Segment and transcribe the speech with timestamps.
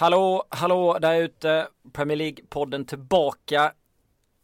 [0.00, 1.68] Hallå, hallå där ute.
[1.92, 3.72] Premier League-podden tillbaka.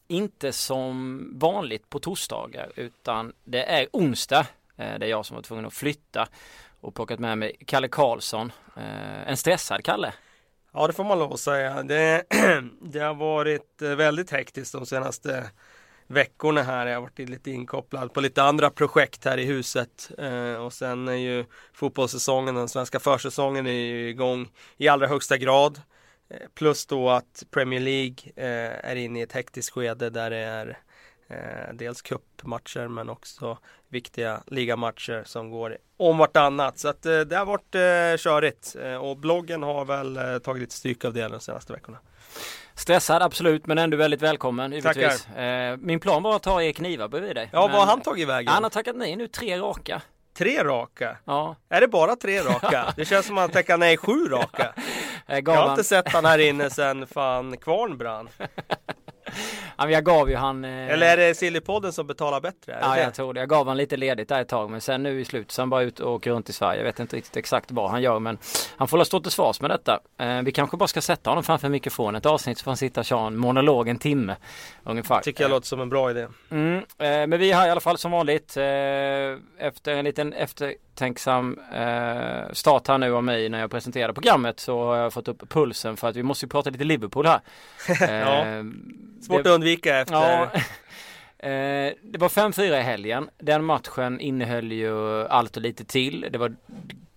[0.09, 4.47] Inte som vanligt på torsdagar utan det är onsdag.
[4.77, 6.29] Eh, det är jag som var tvungen att flytta
[6.81, 8.53] och plockat med mig Kalle Karlsson.
[8.77, 10.13] Eh, en stressad Kalle.
[10.73, 11.83] Ja, det får man lov att säga.
[11.83, 12.25] Det,
[12.81, 15.51] det har varit eh, väldigt hektiskt de senaste
[16.07, 16.87] veckorna här.
[16.87, 20.11] Jag har varit lite inkopplad på lite andra projekt här i huset.
[20.19, 25.37] Eh, och sen är ju fotbollssäsongen, den svenska försäsongen är ju igång i allra högsta
[25.37, 25.81] grad.
[26.29, 30.37] Eh, plus då att Premier League eh, är inne i ett hektiskt skede där det
[30.37, 30.79] är
[31.29, 36.79] eh, dels cupmatcher men också viktiga ligamatcher som går om vartannat.
[36.79, 41.05] Så att eh, det har varit eh, körigt och bloggen har väl tagit lite stryk
[41.05, 41.99] av det de senaste veckorna.
[42.75, 45.27] Stressad absolut men ändå väldigt välkommen givetvis.
[45.27, 47.49] Eh, min plan var att ta er knivar bredvid dig.
[47.53, 48.53] Ja, vad har han tagit vägen?
[48.53, 50.03] Han har tackat nej nu tre raka.
[50.39, 51.17] Tre raka?
[51.25, 51.57] Ja.
[51.69, 52.93] Är det bara tre raka?
[52.97, 54.75] Det känns som att han tackar nej sju raka.
[55.27, 58.29] Jag har inte sett han här inne sen fan kvarn brann.
[59.79, 60.89] ja, jag gav ju han eh...
[60.89, 62.79] Eller är det Sillypodden som betalar bättre?
[62.81, 63.03] Ja det?
[63.03, 63.41] jag tror det.
[63.41, 65.71] Jag gav han lite ledigt där ett tag men sen nu i slutet så han
[65.71, 66.81] bara ut och åker runt i Sverige.
[66.81, 68.39] Jag vet inte riktigt exakt vad han gör men
[68.77, 70.01] han får stå till svars med detta.
[70.19, 73.01] Eh, vi kanske bara ska sätta honom framför mikrofonen ett avsnitt så får han sitta
[73.01, 74.37] och köra en monolog en timme
[74.85, 75.21] ungefär.
[75.21, 76.27] Tycker jag låter som en bra idé.
[76.51, 78.65] Mm, eh, men vi är här i alla fall som vanligt eh,
[79.59, 84.85] efter en liten eftertänksam eh, start här nu av mig när jag presenterade programmet så
[84.85, 87.41] har jag fått upp pulsen för att vi måste ju prata lite Liverpool här.
[88.01, 88.47] ja.
[88.47, 88.65] Eh,
[89.21, 90.15] Svårt det, att undvika efter.
[90.15, 90.45] Ja,
[91.49, 93.31] eh, det var 5-4 i helgen.
[93.39, 96.29] Den matchen innehöll ju allt och lite till.
[96.31, 96.57] Det var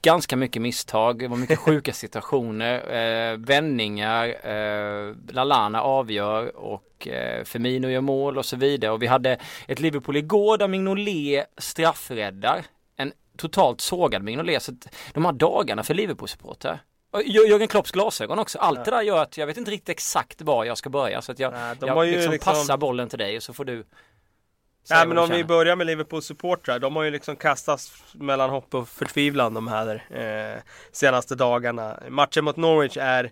[0.01, 1.19] ganska mycket misstag.
[1.19, 2.75] Det var mycket sjuka situationer.
[2.95, 4.47] Eh, vändningar.
[4.47, 8.91] Eh, Lalana avgör och eh, Firmino gör mål och så vidare.
[8.91, 9.37] Och vi hade
[9.67, 12.65] ett Liverpool igår där Mignolet straffräddar.
[12.95, 14.63] En totalt sågad Mignolet.
[14.63, 14.71] Så
[15.13, 16.79] de här dagarna för Liverpool-supportrar
[17.25, 18.59] Jörgen Klopps glasögon också.
[18.59, 21.21] Allt det där gör att jag vet inte riktigt exakt var jag ska börja.
[21.21, 23.83] Så att jag, Nej, jag liksom, liksom passar bollen till dig och så får du
[24.89, 26.79] Nej men om vi börjar med Liverpool supportrar.
[26.79, 30.61] De har ju liksom kastats mellan hopp och förtvivlan de här eh,
[30.91, 31.99] senaste dagarna.
[32.09, 33.31] Matchen mot Norwich är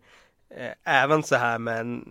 [0.49, 2.03] Eh, även så här med en,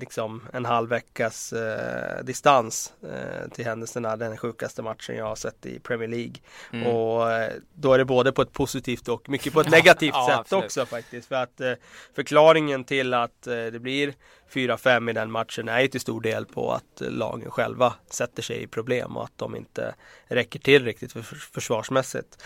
[0.00, 4.16] liksom, en halv veckas eh, distans eh, till händelserna.
[4.16, 6.34] Den sjukaste matchen jag har sett i Premier League.
[6.72, 6.86] Mm.
[6.86, 10.26] Och eh, då är det både på ett positivt och mycket på ett negativt ja,
[10.28, 10.64] sätt absolut.
[10.64, 11.28] också faktiskt.
[11.28, 11.72] För att eh,
[12.14, 14.14] förklaringen till att det blir
[14.52, 18.62] 4-5 i den matchen är ju till stor del på att lagen själva sätter sig
[18.62, 19.94] i problem och att de inte
[20.26, 22.42] räcker till riktigt för, för försvarsmässigt.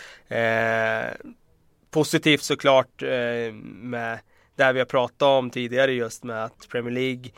[1.91, 3.01] positivt såklart
[3.61, 4.19] med
[4.59, 7.31] det vi har pratat om tidigare just med att Premier League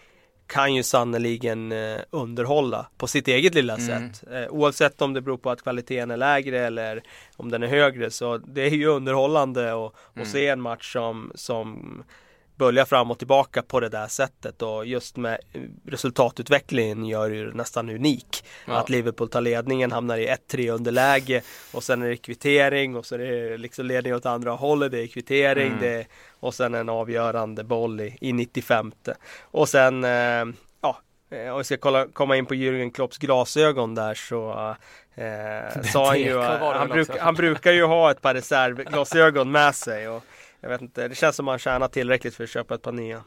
[0.47, 3.87] kan ju sannoliken eh, underhålla på sitt eget lilla mm.
[3.87, 4.23] sätt.
[4.31, 7.03] Eh, oavsett om det beror på att kvaliteten är lägre eller
[7.37, 10.27] om den är högre så det är ju underhållande att mm.
[10.27, 12.03] se en match som, som
[12.55, 15.37] bölja fram och tillbaka på det där sättet och just med
[15.85, 18.43] resultatutvecklingen gör ju nästan unik.
[18.65, 18.73] Ja.
[18.73, 21.41] Att Liverpool tar ledningen, hamnar i 1-3 underläge
[21.71, 25.03] och sen är det kvittering och så är det liksom ledning åt andra hållet, det
[25.03, 25.79] är kvittering mm.
[25.81, 26.05] det,
[26.39, 28.91] och sen en avgörande boll i, i 95.
[29.41, 30.45] Och sen eh,
[30.81, 30.97] ja,
[31.31, 34.75] eh, om vi ska kolla, komma in på Jürgen Klopps glasögon där så
[35.15, 40.09] eh, sa han ju, han, bruk, han brukar ju ha ett par reservglasögon med sig
[40.09, 40.23] och
[40.61, 43.23] jag vet inte, det känns som man tjänar tillräckligt för att köpa ett par nya.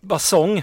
[0.00, 0.62] Basong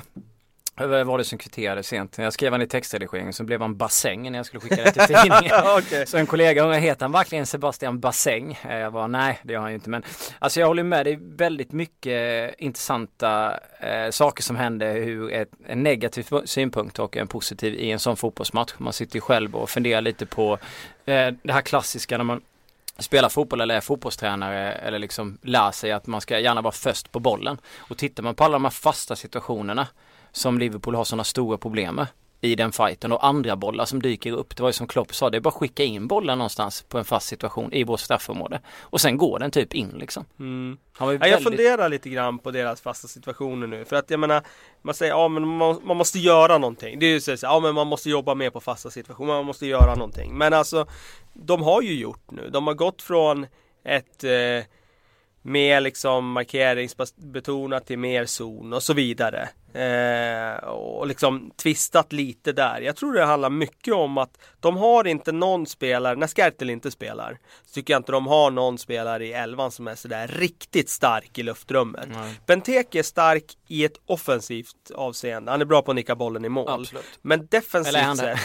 [0.77, 2.17] var det som kvitterade sent.
[2.17, 5.01] Jag skrev han i textredigeringen så blev han bassäng när jag skulle skicka det till
[5.15, 5.51] tidningen.
[5.77, 6.05] okay.
[6.05, 8.59] Så en kollega undrade, heter han verkligen Sebastian Bassäng?
[8.69, 9.89] Eh, jag var nej, det gör han ju inte.
[9.89, 10.03] Men
[10.39, 15.49] alltså jag håller med, det är väldigt mycket intressanta eh, saker som händer hur ett,
[15.67, 18.73] en negativ synpunkt och en positiv i en sån fotbollsmatch.
[18.77, 20.53] Man sitter ju själv och funderar lite på
[21.05, 22.41] eh, det här klassiska när man
[22.97, 27.11] spelar fotboll eller är fotbollstränare eller liksom lär sig att man ska gärna vara först
[27.11, 27.57] på bollen.
[27.77, 29.87] Och tittar man på alla de här fasta situationerna
[30.31, 32.07] som Liverpool har sådana stora problem med
[32.45, 34.55] i den fighten och andra bollar som dyker upp.
[34.55, 36.97] Det var ju som Klopp sa, det är bara att skicka in bollen någonstans på
[36.97, 38.59] en fast situation i vårt straffområde.
[38.81, 40.25] Och sen går den typ in liksom.
[40.39, 40.77] Mm.
[40.99, 41.31] Ja, väldigt...
[41.31, 43.85] Jag funderar lite grann på deras fasta situationer nu.
[43.85, 44.43] För att jag menar,
[44.81, 46.99] man säger ja men man, man måste göra någonting.
[46.99, 49.67] Det är ju så, ja men man måste jobba mer på fasta situationer, man måste
[49.67, 50.37] göra någonting.
[50.37, 50.87] Men alltså,
[51.33, 52.49] de har ju gjort nu.
[52.49, 53.47] De har gått från
[53.83, 54.65] ett eh,
[55.45, 59.49] mer liksom markeringsbetonat till mer zon och så vidare.
[59.73, 62.81] Eh, och liksom tvistat lite där.
[62.81, 66.91] Jag tror det handlar mycket om att de har inte någon spelare, när Skertel inte
[66.91, 70.89] spelar, så tycker jag inte de har någon spelare i elvan som är sådär riktigt
[70.89, 72.07] stark i luftrummet.
[72.11, 72.33] Nej.
[72.45, 75.51] Benteke är stark i ett offensivt avseende.
[75.51, 76.69] Han är bra på att nicka bollen i mål.
[76.69, 77.19] Absolut.
[77.21, 78.39] Men defensivt Eller sett.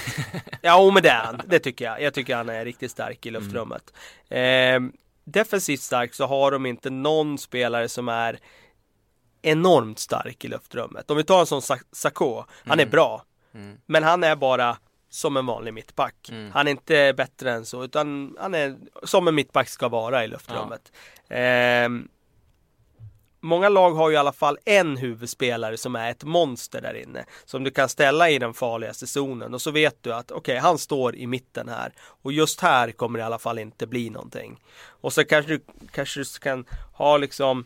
[0.62, 1.41] ja, men det är han.
[1.46, 2.03] Det tycker jag.
[2.03, 3.82] Jag tycker han är riktigt stark i luftrummet.
[4.29, 4.87] Mm.
[4.87, 4.93] Eh,
[5.31, 8.38] defensivt stark så har de inte någon spelare som är
[9.43, 11.11] enormt stark i luftrummet.
[11.11, 11.62] Om vi tar en sån
[11.93, 12.91] Sakho, han är mm.
[12.91, 13.25] bra.
[13.55, 13.79] Mm.
[13.87, 14.77] Men han är bara
[15.11, 16.29] som en vanlig mittback.
[16.32, 16.50] Mm.
[16.53, 20.29] Han är inte bättre än så utan han är som en mittback ska vara i
[20.29, 20.93] luftrummet.
[21.29, 21.37] Ja.
[21.37, 21.88] Eh,
[23.40, 27.25] många lag har ju i alla fall en huvudspelare som är ett monster där inne.
[27.44, 30.58] Som du kan ställa i den farligaste zonen och så vet du att okej, okay,
[30.58, 31.92] han står i mitten här.
[32.00, 34.60] Och just här kommer det i alla fall inte bli någonting.
[35.00, 35.60] Och så kanske du
[35.92, 37.64] kanske du kan ha liksom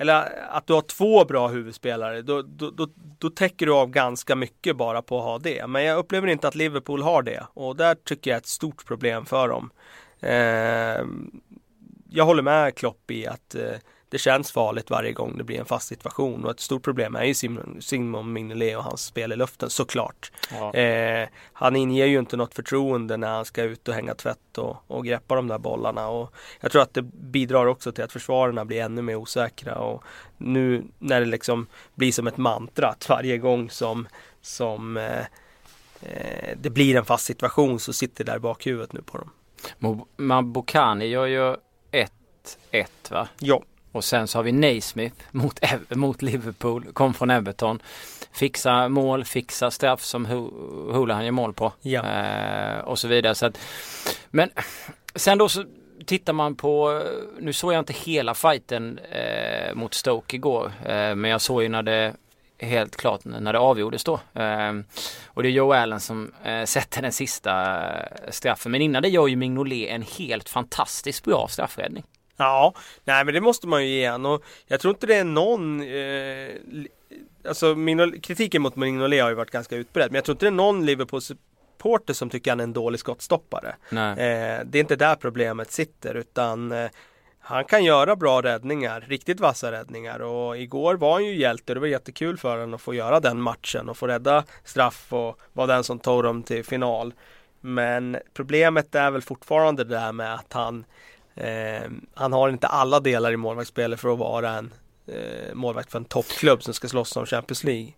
[0.00, 4.36] eller att du har två bra huvudspelare, då, då, då, då, täcker du av ganska
[4.36, 5.66] mycket bara på att ha det.
[5.66, 8.86] Men jag upplever inte att Liverpool har det och där tycker jag är ett stort
[8.86, 9.70] problem för dem.
[10.20, 11.06] Eh,
[12.10, 13.76] jag håller med Klopp i att eh,
[14.10, 17.24] det känns farligt varje gång det blir en fast situation och ett stort problem är
[17.24, 20.32] ju Simon, Simon Mignolet och hans spel i luften såklart.
[20.50, 20.74] Ja.
[20.74, 24.76] Eh, han inger ju inte något förtroende när han ska ut och hänga tvätt och,
[24.86, 28.64] och greppa de där bollarna och jag tror att det bidrar också till att försvararna
[28.64, 30.04] blir ännu mer osäkra och
[30.36, 34.08] nu när det liksom blir som ett mantra att varje gång som,
[34.40, 35.20] som eh,
[36.00, 39.30] eh, det blir en fast situation så sitter det där i bakhuvudet nu på dem.
[40.16, 41.56] Mabokani gör ju
[42.72, 43.28] 1-1 va?
[43.38, 43.62] Ja.
[43.92, 47.82] Och sen så har vi Naismith mot, mot Liverpool, kom från Everton.
[48.32, 50.26] Fixa mål, fixa straff som
[50.92, 51.72] Hula gör mål på.
[51.80, 52.04] Ja.
[52.04, 53.34] Eh, och så vidare.
[53.34, 53.58] Så att,
[54.30, 54.50] men
[55.14, 55.64] sen då så
[56.06, 57.02] tittar man på,
[57.40, 60.72] nu såg jag inte hela fighten eh, mot Stoke igår.
[60.84, 62.14] Eh, men jag såg ju när det
[62.58, 64.14] helt klart när det avgjordes då.
[64.14, 64.72] Eh,
[65.26, 68.72] och det är Joe Allen som eh, sätter den sista eh, straffen.
[68.72, 72.04] Men innan det gör ju Mignolet en helt fantastiskt bra straffräddning.
[72.48, 72.74] Ja,
[73.04, 75.82] nej men det måste man ju ge han och jag tror inte det är någon
[75.82, 76.86] eh,
[77.48, 80.50] Alltså Mignol, kritiken mot Mignolet har ju varit ganska utbredd men jag tror inte det
[80.50, 83.76] är någon Liverpool supporter som tycker han är en dålig skottstoppare.
[84.10, 86.90] Eh, det är inte där problemet sitter utan eh,
[87.40, 91.74] han kan göra bra räddningar, riktigt vassa räddningar och igår var han ju hjälte.
[91.74, 95.38] Det var jättekul för honom att få göra den matchen och få rädda straff och
[95.52, 97.14] vara den som tog dem till final.
[97.60, 100.84] Men problemet är väl fortfarande det där med att han
[101.40, 104.72] Eh, han har inte alla delar i målvaktsspelet för att vara en
[105.06, 107.92] eh, målvakt för en toppklubb som ska slåss om Champions League.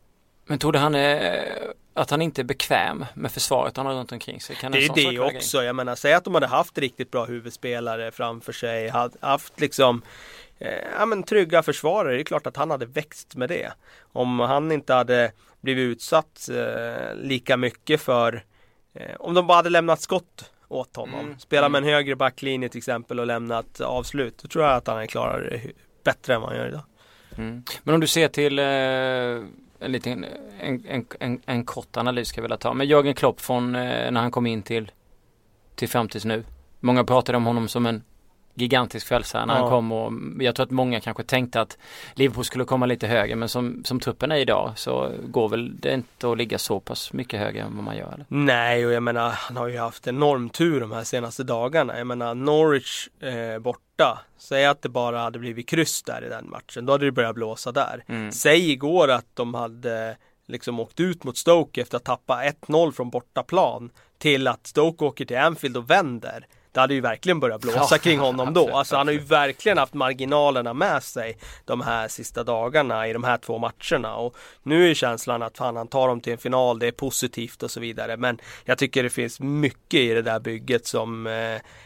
[0.47, 4.13] Men tror du han är, att han inte är bekväm med försvaret han har runt
[4.13, 4.57] omkring sig?
[4.57, 5.63] Kan det är det också.
[5.63, 10.03] Jag menar, säg att de hade haft riktigt bra huvudspelare framför sig, hade haft liksom
[10.59, 12.15] eh, ja, men trygga försvarare.
[12.15, 13.73] Det är klart att han hade växt med det.
[14.13, 18.45] Om han inte hade blivit utsatt eh, lika mycket för
[18.95, 21.21] eh, om de bara hade lämnat skott åt honom.
[21.21, 21.39] Mm.
[21.39, 21.95] Spela med en mm.
[21.95, 24.39] högre backlinje till exempel och lämnat avslut.
[24.43, 25.61] Då tror jag att han klarar det
[26.05, 26.85] bättre än vad han gör idag.
[27.37, 27.63] Mm.
[27.83, 30.25] Men om du ser till eh, en liten
[30.61, 32.75] en, en, en, en, kort analys ska jag vilja ta.
[32.75, 34.91] Men Jörgen Klopp från eh, när han kom in till
[35.75, 36.45] till fram tills nu.
[36.81, 38.03] Många pratade om honom som en
[38.55, 39.55] gigantisk frälsare ja.
[39.55, 40.13] han kom och
[40.43, 41.79] jag tror att många kanske tänkte att
[42.15, 45.95] Liverpool skulle komma lite högre men som, som truppen är idag så går väl det
[45.95, 48.27] inte att ligga så pass mycket högre än vad man gör eller?
[48.29, 51.99] Nej och jag menar han har ju haft enorm tur de här senaste dagarna.
[51.99, 54.19] Jag menar Norwich eh, borta.
[54.39, 56.87] Säg att det bara hade blivit kryss där i den matchen.
[56.87, 58.05] Då hade det börjat blåsa där.
[58.07, 58.33] Mm.
[58.33, 63.11] Säg igår att de hade liksom åkt ut mot Stoke efter att tappa 1-0 från
[63.11, 67.89] bortaplan till att Stoke åker till Anfield och vänder det hade ju verkligen börjat blåsa
[67.91, 68.77] ja, kring honom då.
[68.77, 73.25] Alltså han har ju verkligen haft marginalerna med sig de här sista dagarna i de
[73.25, 74.17] här två matcherna.
[74.17, 77.63] Och nu är känslan att fan, han tar dem till en final, det är positivt
[77.63, 78.17] och så vidare.
[78.17, 81.33] Men jag tycker det finns mycket i det där bygget som eh,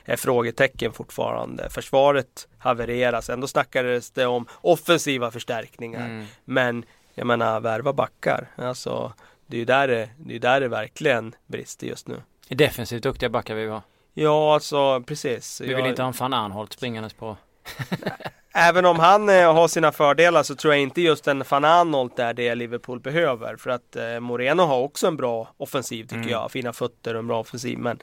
[0.05, 1.71] är frågetecken fortfarande.
[1.71, 6.07] Försvaret havereras, ändå snackades det om offensiva förstärkningar.
[6.07, 6.27] Mm.
[6.45, 8.49] Men jag menar värva backar.
[8.57, 9.13] Alltså
[9.47, 12.23] det är ju där det, det, är där det verkligen brister just nu.
[12.49, 13.83] Defensivt duktiga backar vi har.
[14.15, 15.61] Ja, alltså precis.
[15.61, 15.89] Vi vill jag...
[15.89, 17.37] inte ha en van Arnholt springandes på.
[18.57, 22.19] Även om han eh, har sina fördelar så tror jag inte just en van Arnholt
[22.19, 23.57] är det Liverpool behöver.
[23.57, 26.31] För att eh, Moreno har också en bra offensiv tycker mm.
[26.31, 26.51] jag.
[26.51, 27.79] Fina fötter och en bra offensiv.
[27.79, 27.99] Men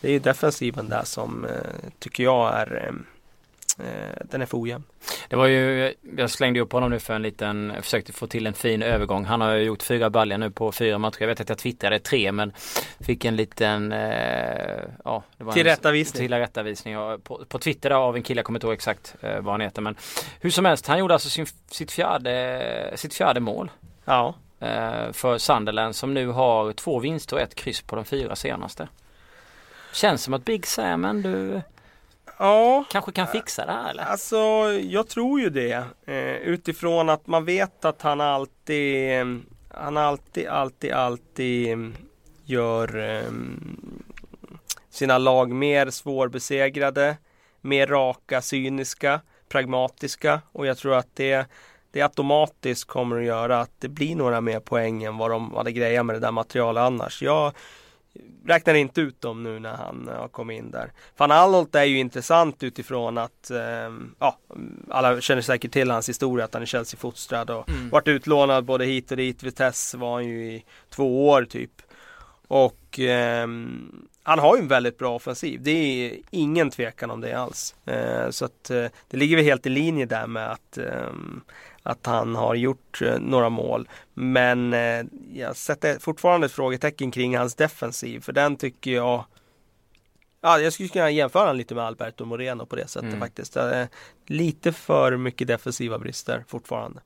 [0.00, 2.92] det är ju defensiven där som eh, tycker jag är Eh,
[4.24, 4.84] den är för ojämn.
[5.28, 8.54] Det var ju, jag slängde upp honom nu för en liten, försökte få till en
[8.54, 9.24] fin övergång.
[9.24, 11.16] Han har ju gjort fyra baljor nu på fyra matcher.
[11.20, 12.52] Jag vet att jag twittrade tre men
[13.00, 15.22] fick en liten, eh, ja.
[15.36, 16.20] Det var tillrättavisning.
[16.20, 19.54] En, tillrättavisning på, på Twitter av en kille, jag kommer inte ihåg exakt eh, vad
[19.54, 19.82] han heter.
[19.82, 19.96] Men
[20.40, 23.70] hur som helst, han gjorde alltså sin, sitt, fjärde, sitt fjärde mål.
[24.04, 24.34] Ja.
[24.60, 28.88] Eh, för Sunderland som nu har två vinster och ett kryss på de fyra senaste.
[29.92, 31.60] Känns som att Big Sam du
[32.42, 32.84] Ja.
[32.90, 34.04] Kanske kan fixa det här eller?
[34.04, 34.36] Alltså
[34.82, 35.84] jag tror ju det.
[36.06, 39.10] Eh, utifrån att man vet att han alltid
[39.70, 41.92] Han alltid, alltid, alltid
[42.44, 43.32] Gör eh,
[44.90, 47.16] Sina lag mer svårbesegrade
[47.60, 51.46] Mer raka, cyniska Pragmatiska och jag tror att det
[51.92, 55.72] det automatiskt kommer att göra att det blir några mer poäng än vad de hade
[55.72, 57.22] grejat med det där materialet annars.
[57.22, 57.52] Jag
[58.46, 60.92] räknar inte ut dem nu när han har kommit in där.
[61.16, 64.38] Van Alholt är ju intressant utifrån att eh, ja,
[64.90, 67.90] alla känner säkert till hans historia att han är Chelsea-fostrad och mm.
[67.90, 69.42] varit utlånad både hit och dit.
[69.42, 71.82] Vitesse var han ju i två år typ.
[72.48, 73.46] Och eh,
[74.22, 75.62] han har ju en väldigt bra offensiv.
[75.62, 77.74] Det är ingen tvekan om det alls.
[77.84, 81.40] Eh, så att eh, det ligger väl helt i linje där med att ehm,
[81.82, 83.88] att han har gjort eh, några mål.
[84.14, 88.20] Men eh, jag sätter fortfarande ett frågetecken kring hans defensiv.
[88.20, 89.24] För den tycker jag
[90.44, 93.20] Ja, jag skulle kunna jämföra honom lite med Alberto Moreno på det sättet mm.
[93.20, 93.56] faktiskt.
[94.26, 97.00] Lite för mycket defensiva brister fortfarande.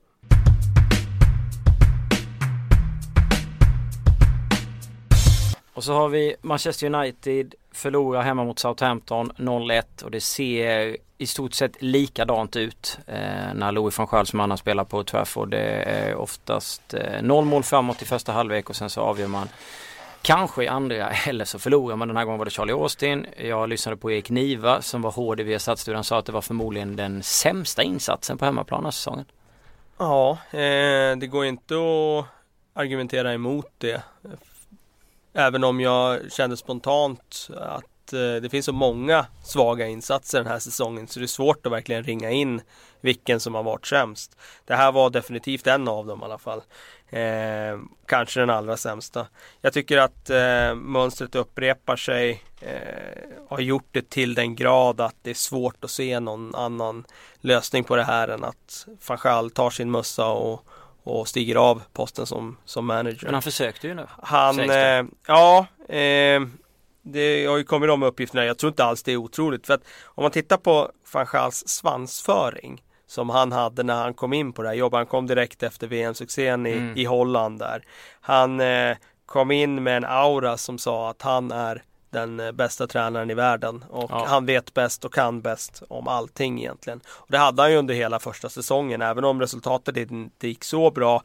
[5.76, 11.26] Och så har vi Manchester United förlorar hemma mot Southampton 0-1 och det ser i
[11.26, 15.50] stort sett likadant ut eh, när Louis van Gaal som annars spelar på Trafford.
[15.50, 19.48] Det är oftast eh, noll mål framåt i första halvlek och sen så avgör man
[20.22, 22.08] Kanske i andra eller så förlorar man.
[22.08, 23.26] Den här gången var det Charlie Austin.
[23.38, 25.94] Jag lyssnade på Erik Niva som var hård i Viasat-studion.
[25.94, 29.24] Han sa att det var förmodligen den sämsta insatsen på hemmaplan den här säsongen.
[29.98, 32.26] Ja, eh, det går inte att
[32.74, 34.02] argumentera emot det.
[35.38, 40.58] Även om jag kände spontant att eh, det finns så många svaga insatser den här
[40.58, 42.60] säsongen så det är svårt att verkligen ringa in
[43.00, 44.36] vilken som har varit sämst.
[44.64, 46.62] Det här var definitivt en av dem i alla fall.
[47.08, 49.26] Eh, kanske den allra sämsta.
[49.60, 52.42] Jag tycker att eh, mönstret upprepar sig.
[52.60, 57.04] Eh, har gjort det till den grad att det är svårt att se någon annan
[57.40, 60.66] lösning på det här än att Fanchal tar sin mössa och
[61.06, 63.24] och stiger av posten som, som manager.
[63.24, 64.06] Men han försökte ju nu.
[64.22, 66.40] Han, eh, ja, eh,
[67.02, 68.44] det har ju kommit de uppgifterna.
[68.44, 69.66] Jag tror inte alls det är otroligt.
[69.66, 74.32] För att om man tittar på van Gaals svansföring som han hade när han kom
[74.32, 74.96] in på det här jobbet.
[74.96, 76.96] Han kom direkt efter VM-succén i, mm.
[76.96, 77.84] i Holland där.
[78.20, 78.96] Han eh,
[79.26, 83.34] kom in med en aura som sa att han är den eh, bästa tränaren i
[83.34, 84.24] världen och ja.
[84.28, 87.00] han vet bäst och kan bäst om allting egentligen.
[87.06, 90.90] Och det hade han ju under hela första säsongen även om resultatet inte gick så
[90.90, 91.22] bra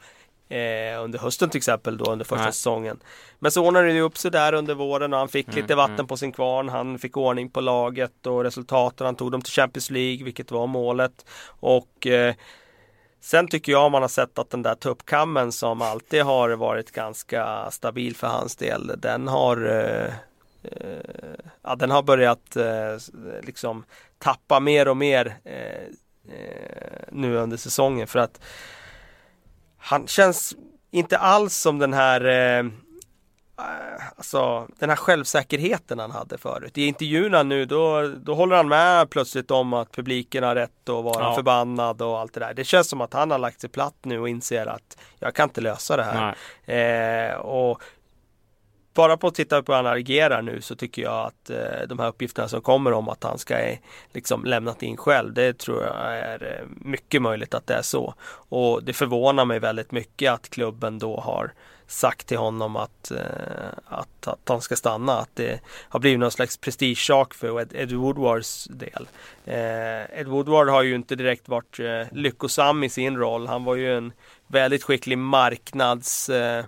[0.49, 2.53] eh, under hösten till exempel då under första Nej.
[2.53, 2.99] säsongen.
[3.39, 5.95] Men så ordnade det upp sig där under våren och han fick mm, lite vatten
[5.95, 6.07] mm.
[6.07, 6.69] på sin kvarn.
[6.69, 9.05] Han fick ordning på laget och resultaten.
[9.05, 11.25] Han tog dem till Champions League vilket var målet.
[11.59, 12.35] Och eh,
[13.23, 17.71] Sen tycker jag man har sett att den där tuppkammen som alltid har varit ganska
[17.71, 20.13] stabil för hans del, den har Eh,
[21.63, 22.97] ja, den har börjat eh,
[23.41, 23.85] liksom
[24.17, 25.87] tappa mer och mer eh,
[27.11, 28.41] nu under säsongen för att
[29.77, 30.55] han känns
[30.91, 32.71] inte alls som den här
[34.15, 36.77] Alltså den här självsäkerheten han hade förut.
[36.77, 41.03] I intervjuerna nu då, då håller han med plötsligt om att publiken har rätt att
[41.03, 41.35] vara ja.
[41.35, 42.53] förbannad och allt det där.
[42.53, 45.43] Det känns som att han har lagt sig platt nu och inser att jag kan
[45.43, 46.35] inte lösa det här.
[46.65, 47.81] Eh, och
[48.93, 51.99] bara på att titta på hur han agerar nu så tycker jag att eh, de
[51.99, 53.77] här uppgifterna som kommer om att han ska eh,
[54.13, 55.33] liksom lämnat in själv.
[55.33, 58.13] Det tror jag är eh, mycket möjligt att det är så.
[58.49, 61.53] Och det förvånar mig väldigt mycket att klubben då har
[61.91, 63.19] sagt till honom att, eh,
[63.85, 65.13] att, att han ska stanna.
[65.13, 69.07] Att det har blivit någon slags prestigesak för Ed, Ed Woodwards del.
[69.45, 73.47] Eh, Ed Woodward har ju inte direkt varit eh, lyckosam i sin roll.
[73.47, 74.13] Han var ju en
[74.47, 76.65] väldigt skicklig marknads eh,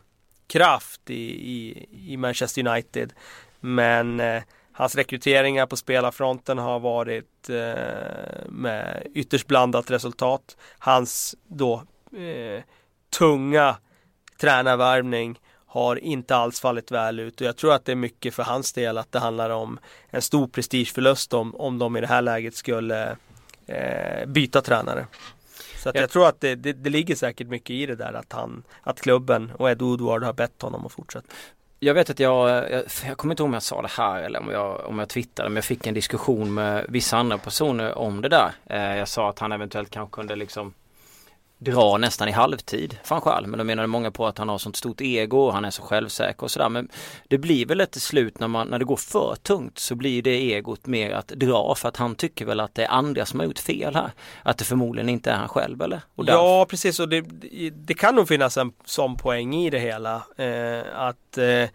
[0.54, 1.14] kraft i,
[1.54, 3.14] i, i Manchester United.
[3.60, 10.58] Men eh, hans rekryteringar på spelarfronten har varit eh, med ytterst blandat resultat.
[10.80, 11.84] Hans då
[12.18, 12.64] eh,
[13.18, 13.78] tunga
[14.42, 18.44] tränarvärvning har inte alls fallit väl ut och jag tror att det är mycket för
[18.44, 19.80] hans del att det handlar om
[20.10, 23.18] en stor prestigeförlust om, om de i det här läget skulle
[23.68, 25.08] eh, byta tränare.
[25.84, 28.34] Så att jag tror att det, det, det, ligger säkert mycket i det där att
[28.34, 31.28] han, att klubben och Ed Woodward har bett honom att fortsätta.
[31.80, 34.40] Jag vet att jag, jag, jag kommer inte ihåg om jag sa det här eller
[34.40, 38.22] om jag, om jag twittrade men jag fick en diskussion med vissa andra personer om
[38.22, 38.52] det där.
[38.66, 40.74] Eh, jag sa att han eventuellt kanske kunde liksom
[41.64, 43.48] dra nästan i halvtid van Schaal.
[43.48, 45.82] Men då menade många på att han har sånt stort ego och han är så
[45.82, 46.70] självsäker och sådär.
[46.70, 46.90] Men
[47.28, 50.22] det blir väl ett till slut när, man, när det går för tungt så blir
[50.22, 53.40] det egot mer att dra för att han tycker väl att det är andra som
[53.40, 54.12] har gjort fel här.
[54.44, 56.02] Att det förmodligen inte är han själv eller?
[56.16, 57.22] ja precis och det,
[57.72, 60.16] det, kan nog finnas en sån poäng i det hela.
[60.38, 61.70] Eh, att eh,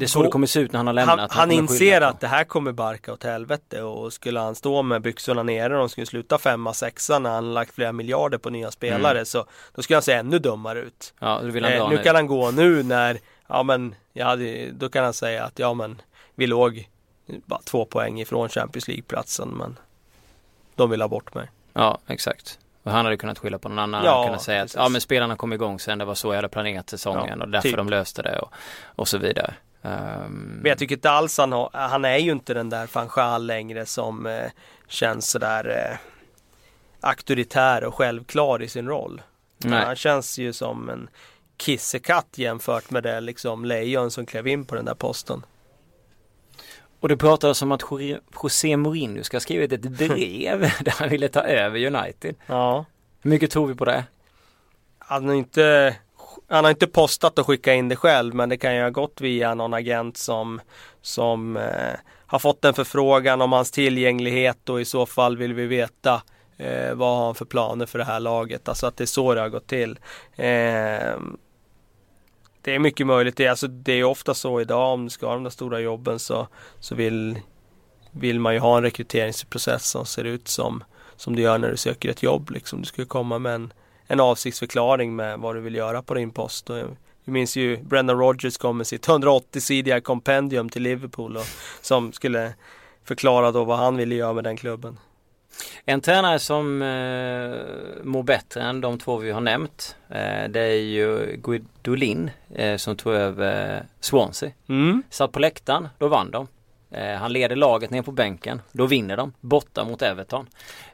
[0.00, 1.18] det är så det kommer se ut när han har lämnat.
[1.18, 5.02] Han, han inser att det här kommer barka åt helvete och skulle han stå med
[5.02, 8.70] byxorna nere och de skulle sluta femma, sexa när han lagt flera miljarder på nya
[8.70, 9.26] spelare mm.
[9.26, 11.14] så då skulle han se ännu dummare ut.
[11.18, 15.04] Ja, vill han eh, nu kan han gå nu när, ja men, hade, då kan
[15.04, 16.02] han säga att ja men
[16.34, 16.88] vi låg
[17.26, 19.78] bara två poäng ifrån Champions League-platsen men
[20.74, 21.50] de vill ha bort mig.
[21.72, 22.58] Ja, exakt.
[22.82, 24.04] Och han hade kunnat skylla på någon annan.
[24.04, 25.98] Ja, kunnat säga att ja, men spelarna kom igång sen.
[25.98, 27.76] Det var så jag hade planerat säsongen ja, och därför typ.
[27.76, 28.52] de löste det och,
[28.84, 29.54] och så vidare.
[29.82, 30.58] Um...
[30.62, 33.86] Men jag tycker inte alls han har, han är ju inte den där Fanchal längre
[33.86, 34.50] som eh,
[34.88, 35.98] känns sådär eh,
[37.00, 39.22] auktoritär och självklar i sin roll.
[39.58, 39.84] Nej.
[39.84, 41.08] Han känns ju som en
[41.56, 45.42] kissekatt jämfört med det liksom lejon som klev in på den där posten.
[47.00, 47.82] Och det pratades om att
[48.42, 52.34] José Mourinho ska ha skrivit ett brev där han ville ta över United.
[52.46, 52.84] Ja.
[53.20, 54.04] Hur mycket tror vi på det?
[54.98, 55.96] Han har inte,
[56.50, 59.20] han har inte postat och skickat in det själv men det kan ju ha gått
[59.20, 60.60] via någon agent som,
[61.02, 61.94] som eh,
[62.26, 66.22] har fått en förfrågan om hans tillgänglighet och i så fall vill vi veta
[66.56, 68.68] eh, vad har han för planer för det här laget.
[68.68, 69.98] Alltså att det är så det har gått till.
[70.36, 71.16] Eh,
[72.62, 73.36] det är mycket möjligt.
[73.36, 76.18] Det, alltså, det är ofta så idag om du ska ha de där stora jobben
[76.18, 76.48] så,
[76.80, 77.38] så vill,
[78.10, 80.84] vill man ju ha en rekryteringsprocess som ser ut som,
[81.16, 82.50] som du gör när du söker ett jobb.
[82.50, 82.80] Liksom.
[82.80, 83.72] Du ska komma med en,
[84.10, 86.70] en avsiktsförklaring med vad du vill göra på din post.
[86.70, 86.88] Och jag,
[87.24, 91.46] minns ju Brendan Rodgers kom med sitt 180-sidiga kompendium till Liverpool och,
[91.80, 92.52] som skulle
[93.04, 94.98] förklara då vad han ville göra med den klubben.
[95.84, 100.82] En tränare som eh, mår bättre än de två vi har nämnt eh, det är
[100.82, 104.50] ju Guidolin eh, som tog över Swansea.
[104.68, 105.02] Mm.
[105.10, 106.46] Satt på läktaren, då vann de.
[106.90, 110.46] Eh, han leder laget ner på bänken, då vinner de borta mot Everton.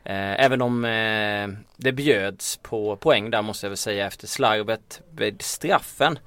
[0.05, 5.01] Eh, även om eh, det bjöds på poäng där måste jag väl säga efter slarvet
[5.15, 6.19] vid straffen.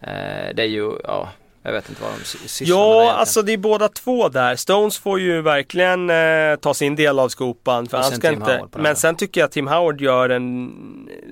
[0.00, 1.28] Eh, det är ju, ja
[1.62, 3.06] jag vet inte vad de sysslar ja, med.
[3.06, 4.56] Ja, alltså det är båda två där.
[4.56, 7.86] Stones får ju verkligen eh, ta sin del av skopan.
[7.86, 10.70] För han ska inte, men sen tycker jag att Tim Howard gör en...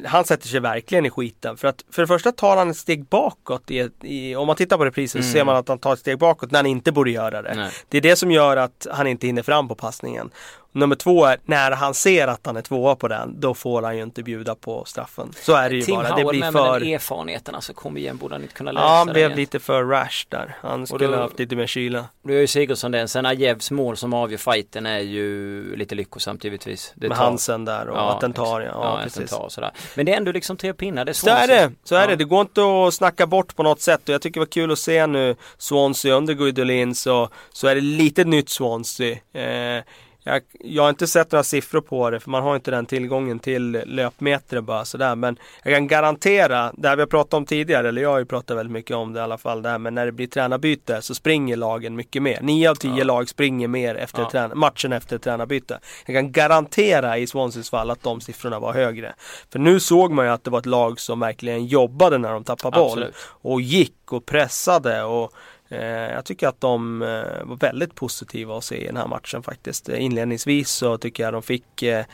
[0.06, 1.56] Han sätter sig verkligen i skiten.
[1.56, 3.70] För att för det första tar han ett steg bakåt.
[3.70, 5.32] I, i om man tittar på reprisen mm.
[5.32, 7.54] så ser man att han tar ett steg bakåt när han inte borde göra det.
[7.54, 7.70] Nej.
[7.88, 10.30] Det är det som gör att han inte hinner fram på passningen.
[10.72, 13.96] Nummer två är när han ser att han är tvåa på den då får han
[13.96, 15.32] ju inte bjuda på straffen.
[15.40, 16.08] Så är det ju Tim bara.
[16.08, 16.72] Howard det blir med för...
[16.72, 19.58] med den erfarenheten alltså kom igen borde han inte kunna lösa Ja han blev lite
[19.58, 20.56] för rash där.
[20.60, 22.04] Han skulle då, ha haft lite mer kyla.
[22.22, 23.08] Då gör ju Sigurdsson den.
[23.08, 26.92] Sen Ajevs mål som avgör fighten är ju lite lyckosamt givetvis.
[26.94, 27.24] Det med tar...
[27.24, 28.70] Hansen där och ja, att den tar ja.
[28.72, 29.30] ja, precis.
[29.30, 29.70] Tar, sådär.
[29.94, 31.04] Men det är ändå liksom tre pinnar.
[31.04, 31.72] Det är så är det.
[31.84, 32.06] Så är ja.
[32.06, 32.16] det.
[32.16, 34.72] Det går inte att snacka bort på något sätt och jag tycker det var kul
[34.72, 39.18] att se nu Swansea under Guidolin så, så är det lite nytt Swansea.
[39.32, 39.82] Eh,
[40.28, 43.38] jag, jag, har inte sett några siffror på det för man har inte den tillgången
[43.38, 45.14] till löpmeter bara sådär.
[45.14, 48.24] Men jag kan garantera, det här vi har pratat om tidigare, eller jag har ju
[48.24, 51.02] pratat väldigt mycket om det i alla fall, det här, men när det blir tränarbyte
[51.02, 52.38] så springer lagen mycket mer.
[52.42, 53.04] Nio av tio ja.
[53.04, 54.30] lag springer mer efter ja.
[54.30, 55.78] träna, matchen efter tränarbyte.
[56.06, 59.14] Jag kan garantera i Swanseas fall att de siffrorna var högre.
[59.52, 62.44] För nu såg man ju att det var ett lag som verkligen jobbade när de
[62.44, 62.88] tappade boll.
[62.88, 63.14] Absolut.
[63.24, 65.32] Och gick och pressade och
[65.68, 69.88] jag tycker att de eh, var väldigt positiva att se i den här matchen faktiskt.
[69.88, 72.06] Eh, inledningsvis så tycker jag de fick mm,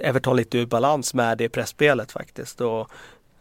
[0.00, 2.60] Everton lite ur balans med det pressspelet faktiskt.
[2.60, 2.90] Och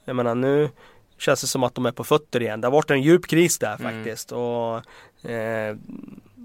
[0.06, 0.70] jag menar nu
[1.18, 2.62] känns det som att de är på fötter igen.
[2.62, 3.94] Det har varit en djup kris där mm.
[3.94, 4.32] faktiskt.
[4.32, 4.82] Och
[5.30, 5.78] eh,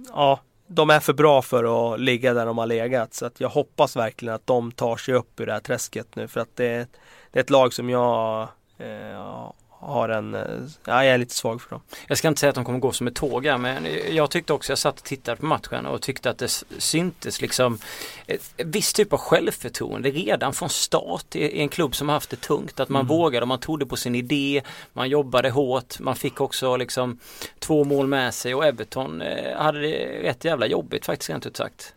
[0.08, 3.14] ja, de är för bra för att ligga där de har legat.
[3.14, 6.28] Så att jag hoppas verkligen att de tar sig upp ur det här träsket nu.
[6.28, 6.88] För att det,
[7.30, 10.42] det är ett lag som jag eh, har en, eh,
[10.84, 11.80] ja, jag är lite svag för dem.
[12.06, 14.52] Jag ska inte säga att de kommer gå som ett tåg här, men jag tyckte
[14.52, 17.78] också, jag satt och tittade på matchen och tyckte att det syntes liksom
[18.26, 22.40] ett viss typ av självförtroende redan från start i, en klubb som har haft det
[22.40, 22.80] tungt.
[22.80, 23.08] Att man mm.
[23.08, 24.62] vågade, man trodde på sin idé,
[24.92, 27.18] man jobbade hårt, man fick också liksom
[27.58, 31.56] två mål med sig och Everton eh, hade det rätt jävla jobbigt faktiskt rent ut
[31.56, 31.94] sagt.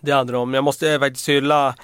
[0.00, 0.54] Det hade de.
[0.54, 1.74] Jag måste faktiskt hylla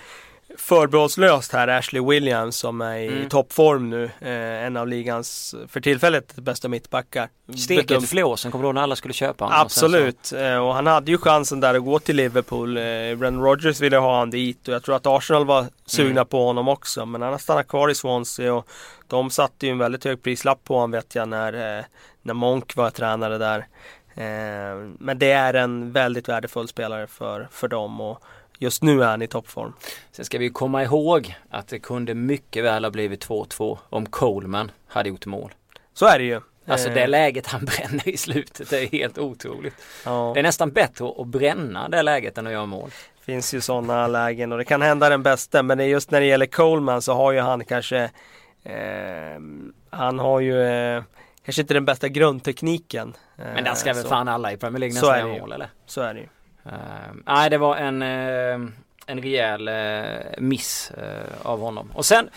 [0.58, 3.28] förbehållslöst här Ashley Williams som är i mm.
[3.28, 4.04] toppform nu.
[4.20, 7.28] Eh, en av ligans för tillfället bästa mittbackar.
[7.56, 8.02] Steket Bedöm...
[8.02, 9.60] flåsen, kommer du ihåg när alla skulle köpa honom?
[9.60, 12.76] Absolut, och, eh, och han hade ju chansen där att gå till Liverpool.
[12.76, 16.26] Eh, Brendan Rodgers ville ha honom dit och jag tror att Arsenal var sugna mm.
[16.26, 17.06] på honom också.
[17.06, 18.68] Men han har stannat kvar i Swansea och
[19.06, 21.84] de satte ju en väldigt hög prislapp på honom vet jag när, eh,
[22.22, 23.66] när Monk var tränare där.
[24.16, 28.00] Eh, men det är en väldigt värdefull spelare för, för dem.
[28.00, 28.22] Och,
[28.58, 29.72] Just nu är han i toppform.
[30.12, 34.70] Sen ska vi komma ihåg att det kunde mycket väl ha blivit 2-2 om Coleman
[34.86, 35.54] hade gjort mål.
[35.94, 36.40] Så är det ju.
[36.66, 37.08] Alltså det eh.
[37.08, 39.74] läget han bränner i slutet är helt otroligt.
[40.04, 40.30] Ja.
[40.34, 42.90] Det är nästan bättre att bränna det läget än att göra mål.
[43.18, 46.26] Det finns ju sådana lägen och det kan hända den bästa men just när det
[46.26, 48.10] gäller Coleman så har ju han kanske
[48.64, 49.40] eh,
[49.90, 51.02] Han har ju eh,
[51.46, 53.16] Kanske inte den bästa grundtekniken.
[53.36, 55.68] men där ska väl fan alla i Premier League nästan göra mål eller?
[55.86, 56.26] Så är det ju.
[56.66, 56.72] Uh,
[57.26, 58.70] nej, det var en, uh,
[59.06, 60.92] en rejäl uh, miss
[61.42, 61.92] av honom.
[61.94, 62.30] Och sen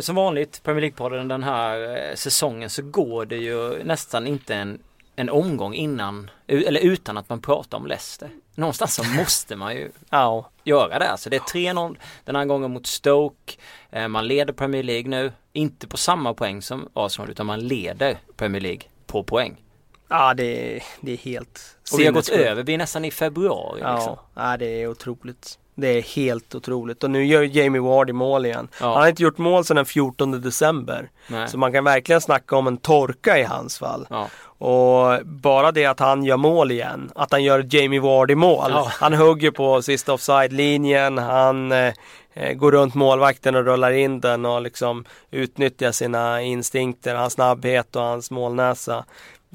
[0.00, 4.78] som vanligt Premier League-podden den här säsongen så går det ju nästan inte en
[5.16, 8.30] en omgång innan, eller utan att man pratar om Leicester.
[8.54, 10.50] Någonstans så måste man ju ja.
[10.64, 11.14] göra det.
[11.18, 13.52] Så det är 3-0 den här gången mot Stoke.
[13.90, 18.18] Eh, man leder Premier League nu, inte på samma poäng som Arsenal utan man leder
[18.36, 19.62] Premier League på poäng.
[20.08, 23.10] Ja det är, det är helt Och vi har gått över, vi är nästan i
[23.10, 23.80] februari.
[23.80, 24.16] Ja, liksom.
[24.34, 25.58] ja det är otroligt.
[25.78, 28.68] Det är helt otroligt och nu gör Jamie Ward i mål igen.
[28.80, 28.86] Ja.
[28.86, 31.10] Han har inte gjort mål sedan den 14 december.
[31.28, 31.48] Nej.
[31.48, 34.06] Så man kan verkligen snacka om en torka i hans fall.
[34.10, 34.28] Ja.
[34.58, 38.70] Och bara det att han gör mål igen, att han gör Jamie Ward i mål.
[38.70, 38.90] Ja.
[38.92, 41.92] Han hugger på sista offside-linjen, han eh,
[42.54, 48.02] går runt målvakten och rullar in den och liksom utnyttjar sina instinkter, hans snabbhet och
[48.02, 49.04] hans målnäsa.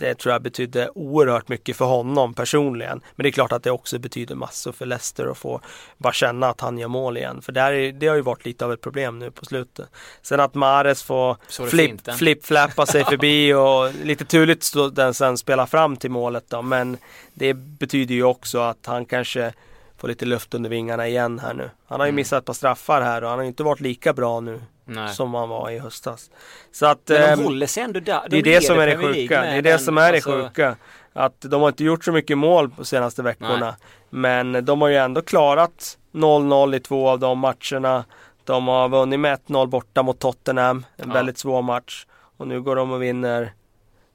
[0.01, 3.01] Det tror jag betydde oerhört mycket för honom personligen.
[3.15, 5.61] Men det är klart att det också betyder massor för Leicester att få
[5.97, 7.41] bara känna att han gör mål igen.
[7.41, 9.89] För det, är, det har ju varit lite av ett problem nu på slutet.
[10.21, 11.37] Sen att Mares får
[11.69, 16.61] flip, flip-flappa sig förbi och lite turligt den sen spelar fram till målet då.
[16.61, 16.97] Men
[17.33, 19.53] det betyder ju också att han kanske
[19.97, 21.69] får lite luft under vingarna igen här nu.
[21.87, 22.15] Han har ju mm.
[22.15, 24.61] missat ett par straffar här och han har inte varit lika bra nu
[24.91, 25.13] Nej.
[25.13, 26.29] som han var i höstas.
[26.71, 28.21] Så att, Men de ehm, håller sig ändå där.
[28.29, 29.41] De det är det som är det sjuka.
[29.41, 30.43] Det är det som är det alltså...
[30.43, 30.75] sjuka.
[31.13, 33.65] Att de har inte gjort så mycket mål på senaste veckorna.
[33.65, 33.73] Nej.
[34.09, 38.05] Men de har ju ändå klarat 0-0 i två av de matcherna.
[38.43, 40.85] De har vunnit med 1-0 borta mot Tottenham.
[40.97, 41.13] En ja.
[41.13, 42.05] väldigt svår match.
[42.37, 43.53] Och nu går de och vinner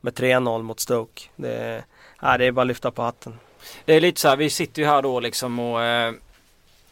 [0.01, 1.23] med 3-0 mot Stoke.
[1.37, 1.85] Det är,
[2.23, 3.39] ja, det är bara att lyfta på hatten.
[3.85, 6.12] Det är lite så här, vi sitter ju här då liksom och eh,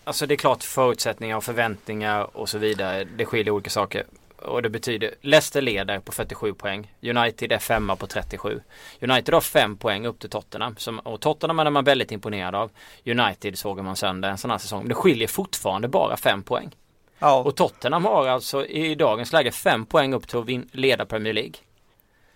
[0.04, 3.04] Alltså det är klart förutsättningar och förväntningar och så vidare.
[3.04, 4.06] Det skiljer olika saker.
[4.36, 6.92] Och det betyder Leicester leder på 47 poäng.
[7.02, 8.60] United är femma på 37.
[9.00, 10.76] United har fem poäng upp till Tottenham.
[10.78, 12.70] Som, och Tottenham är man väldigt imponerad av.
[13.06, 14.80] United såg man sönder en sån här säsong.
[14.80, 16.70] Men det skiljer fortfarande bara fem poäng.
[17.18, 17.42] Ja.
[17.42, 21.32] Och Tottenham har alltså i dagens läge fem poäng upp till att vin- leda Premier
[21.32, 21.54] League.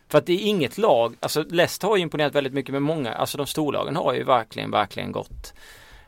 [0.09, 3.13] För att det är inget lag, alltså Leicester har ju imponerat väldigt mycket med många,
[3.13, 5.55] alltså de storlagen har ju verkligen, verkligen gått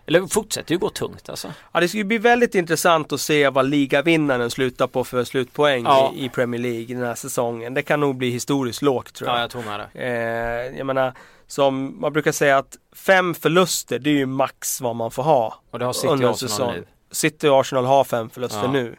[0.06, 1.52] eller fortsätter ju gå tungt alltså.
[1.72, 5.84] Ja det ska ju bli väldigt intressant att se vad ligavinnaren slutar på för slutpoäng
[5.84, 6.12] ja.
[6.16, 7.74] i, i, Premier League den här säsongen.
[7.74, 9.36] Det kan nog bli historiskt lågt tror jag.
[9.36, 10.02] Ja jag tror med det.
[10.02, 11.14] Eh, jag menar
[11.46, 15.54] som man brukar säga att fem förluster det är ju max vad man får ha.
[15.70, 16.72] Och det har City och Arsenal säsong.
[16.72, 16.84] nu.
[17.10, 18.72] City och Arsenal har fem förluster ja.
[18.72, 18.96] nu.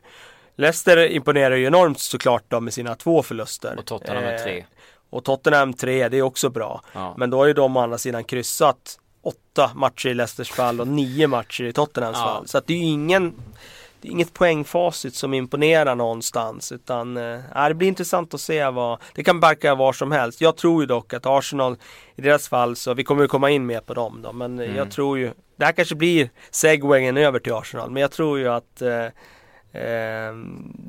[0.55, 3.75] Leicester imponerar ju enormt såklart då med sina två förluster.
[3.77, 4.65] Och Tottenham med eh, tre.
[5.09, 6.81] Och Tottenham tre, det är också bra.
[6.93, 7.13] Ja.
[7.17, 10.87] Men då har ju de å andra sidan kryssat åtta matcher i Leicesters fall och
[10.87, 12.25] nio matcher i Tottenhams ja.
[12.25, 12.47] fall.
[12.47, 13.33] Så att det är ju ingen
[14.01, 18.99] det är inget poängfacit som imponerar någonstans utan äh, det blir intressant att se vad
[19.15, 20.41] Det kan barka var som helst.
[20.41, 21.77] Jag tror ju dock att Arsenal
[22.15, 24.75] i deras fall så vi kommer ju komma in mer på dem då men mm.
[24.75, 28.47] jag tror ju Det här kanske blir segwayen över till Arsenal men jag tror ju
[28.47, 29.05] att äh,
[29.81, 30.35] äh,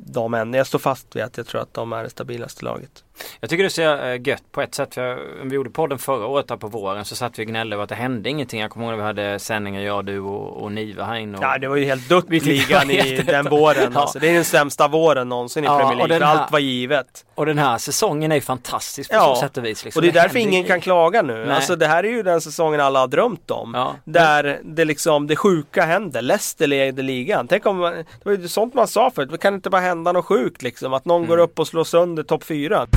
[0.05, 3.03] de än, jag står fast vid att jag tror att de är det stabilaste laget.
[3.39, 4.93] Jag tycker det ser eh, gött på ett sätt.
[4.93, 7.83] För vi gjorde podden förra året där på våren så satt vi och gnällde över
[7.83, 8.61] att det hände ingenting.
[8.61, 11.37] Jag kommer ihåg när vi hade sändningar jag, du och, och Niva här inne.
[11.37, 11.43] Och...
[11.43, 13.91] Ja det var ju helt dött ligan i den våren.
[13.93, 14.01] Ja.
[14.01, 14.19] Alltså.
[14.19, 16.25] Det är den sämsta våren någonsin i ja, Premier League.
[16.25, 16.35] Här...
[16.35, 17.25] Allt var givet.
[17.35, 19.35] Och den här säsongen är fantastisk på ja.
[19.35, 19.85] så sätt och vis.
[19.85, 19.99] Liksom.
[19.99, 21.45] Och det är därför ingen kan klaga nu.
[21.45, 21.55] Nej.
[21.55, 23.71] Alltså det här är ju den säsongen alla har drömt om.
[23.73, 23.95] Ja.
[24.03, 26.21] Där det liksom, det sjuka händer.
[26.21, 27.47] Leicester leder ligan.
[27.47, 29.31] Tänk om, det var ju sånt man sa förut.
[29.31, 30.93] Det kan inte bara hända något sjukt liksom.
[30.93, 31.29] Att någon mm.
[31.29, 32.87] går upp och slår sönder topp fyra.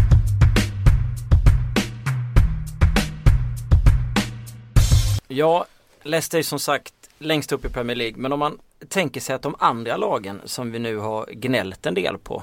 [5.37, 5.66] Ja,
[6.03, 8.16] Leicester är som sagt längst upp i Premier League.
[8.16, 11.94] Men om man tänker sig att de andra lagen som vi nu har gnällt en
[11.94, 12.42] del på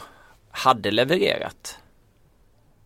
[0.51, 1.79] hade levererat.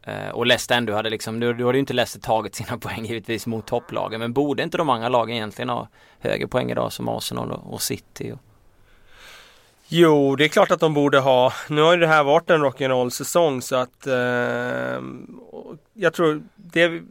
[0.03, 3.47] Eh, och Leicester ändå hade liksom, då, hade ju inte Leicester tagit sina poäng givetvis
[3.47, 4.19] mot topplagen.
[4.19, 5.87] Men borde inte de andra lagen egentligen ha
[6.19, 8.31] högre poäng idag som Arsenal och, och City?
[8.31, 8.39] Och...
[9.89, 11.53] Jo, det är klart att de borde ha.
[11.69, 15.01] Nu har ju det här varit en rock'n'roll säsong så att eh,
[15.93, 17.01] jag tror det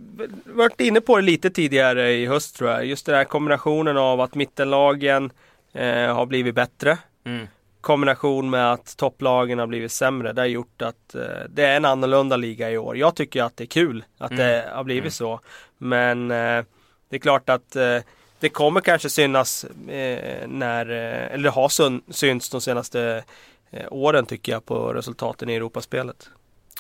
[0.45, 2.85] varit inne på det lite tidigare i höst tror jag.
[2.87, 5.31] Just den här kombinationen av att mittenlagen
[5.73, 6.99] eh, har blivit bättre.
[7.25, 7.47] Mm.
[7.81, 10.33] Kombination med att topplagen har blivit sämre.
[10.33, 12.97] Det har gjort att eh, det är en annorlunda liga i år.
[12.97, 14.47] Jag tycker att det är kul att mm.
[14.47, 15.11] det har blivit mm.
[15.11, 15.41] så.
[15.79, 16.65] Men eh,
[17.09, 17.99] det är klart att eh,
[18.41, 21.69] det kommer kanske synas eh, när, eh, eller det har
[22.13, 23.25] synts de senaste
[23.71, 26.29] eh, åren tycker jag på resultaten i Europaspelet.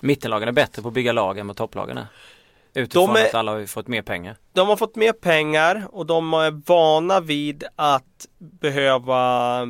[0.02, 2.06] Mittenlagen är bättre på att bygga lag än vad topplagen är.
[2.74, 4.36] Utifrån är, att alla har fått mer pengar.
[4.52, 9.66] De har fått mer pengar och de är vana vid att behöva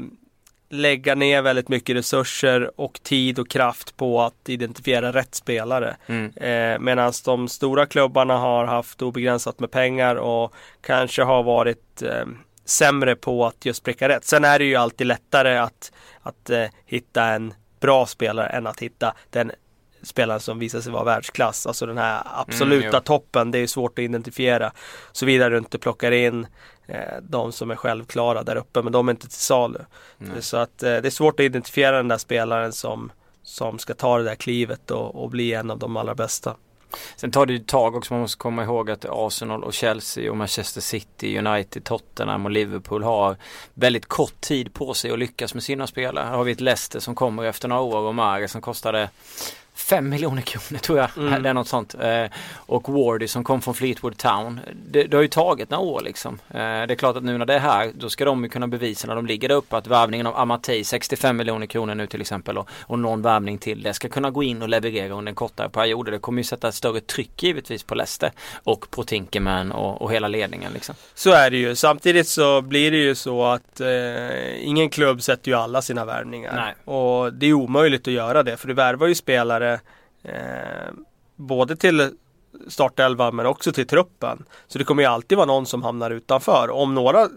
[0.68, 5.96] lägga ner väldigt mycket resurser och tid och kraft på att identifiera rätt spelare.
[6.06, 6.32] Mm.
[6.36, 12.26] Eh, Medan de stora klubbarna har haft obegränsat med pengar och kanske har varit eh,
[12.64, 14.24] sämre på att just pricka rätt.
[14.24, 18.80] Sen är det ju alltid lättare att, att eh, hitta en bra spelare än att
[18.80, 19.52] hitta den
[20.02, 21.66] spelare som visar sig vara världsklass.
[21.66, 24.72] Alltså den här absoluta mm, toppen, det är svårt att identifiera.
[25.12, 26.46] Såvida du inte plockar in
[27.22, 29.78] de som är självklara där uppe, men de är inte till salu.
[30.20, 30.42] Mm.
[30.42, 34.18] Så att eh, det är svårt att identifiera den där spelaren som, som ska ta
[34.18, 36.56] det där klivet och, och bli en av de allra bästa.
[37.16, 40.36] Sen tar det ju tag också, man måste komma ihåg att Arsenal och Chelsea och
[40.36, 43.36] Manchester City, United, Tottenham och Liverpool har
[43.74, 46.24] väldigt kort tid på sig att lyckas med sina spelare.
[46.24, 49.10] Här har vi ett Leicester som kommer efter några år och Mare som kostade
[49.76, 51.08] 5 miljoner kronor tror jag.
[51.16, 51.42] Mm.
[51.42, 51.94] Det är något sånt.
[51.94, 54.60] Eh, och Wardy som kom från Fleetwood Town.
[54.90, 56.38] Det, det, har ju tagit några år liksom.
[56.48, 58.68] Eh, det är klart att nu när det är här då ska de ju kunna
[58.68, 62.20] bevisa när de ligger där uppe att värvningen av Amatei 65 miljoner kronor nu till
[62.20, 65.34] exempel och, och någon värvning till det ska kunna gå in och leverera under en
[65.34, 66.10] kortare period.
[66.10, 68.30] Det kommer ju sätta ett större tryck givetvis på Leicester
[68.64, 70.94] och på Tinkerman och, och hela ledningen liksom.
[71.14, 71.76] Så är det ju.
[71.76, 76.52] Samtidigt så blir det ju så att eh, ingen klubb sätter ju alla sina värvningar.
[76.56, 76.96] Nej.
[76.96, 79.65] Och det är omöjligt att göra det för du värvar ju spelare
[80.22, 80.92] eh,
[81.36, 82.10] både till
[82.68, 84.44] startelvan men också till truppen.
[84.66, 86.70] Så det kommer ju alltid vara någon som hamnar utanför.
[86.70, 87.28] Om några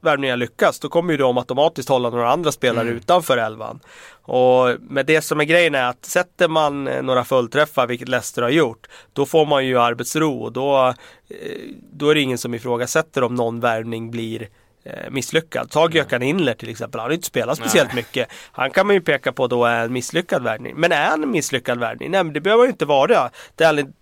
[0.00, 2.96] värvningar lyckas då kommer ju de automatiskt hålla några andra spelare mm.
[2.96, 3.80] utanför elvan.
[4.22, 8.50] Och med det som är grejen är att sätter man några fullträffar, vilket Leicester har
[8.50, 10.86] gjort, då får man ju arbetsro och då,
[11.28, 11.34] eh,
[11.92, 14.67] då är det ingen som ifrågasätter om någon värvning blir Eh,
[15.10, 15.70] misslyckad.
[15.70, 17.96] Ta Gökan Inler till exempel, han har inte spelat speciellt Nej.
[17.96, 18.28] mycket.
[18.52, 20.74] Han kan man ju peka på då är en misslyckad värvning.
[20.76, 22.10] Men är han en misslyckad värvning?
[22.10, 23.30] Nej men det behöver ju inte vara.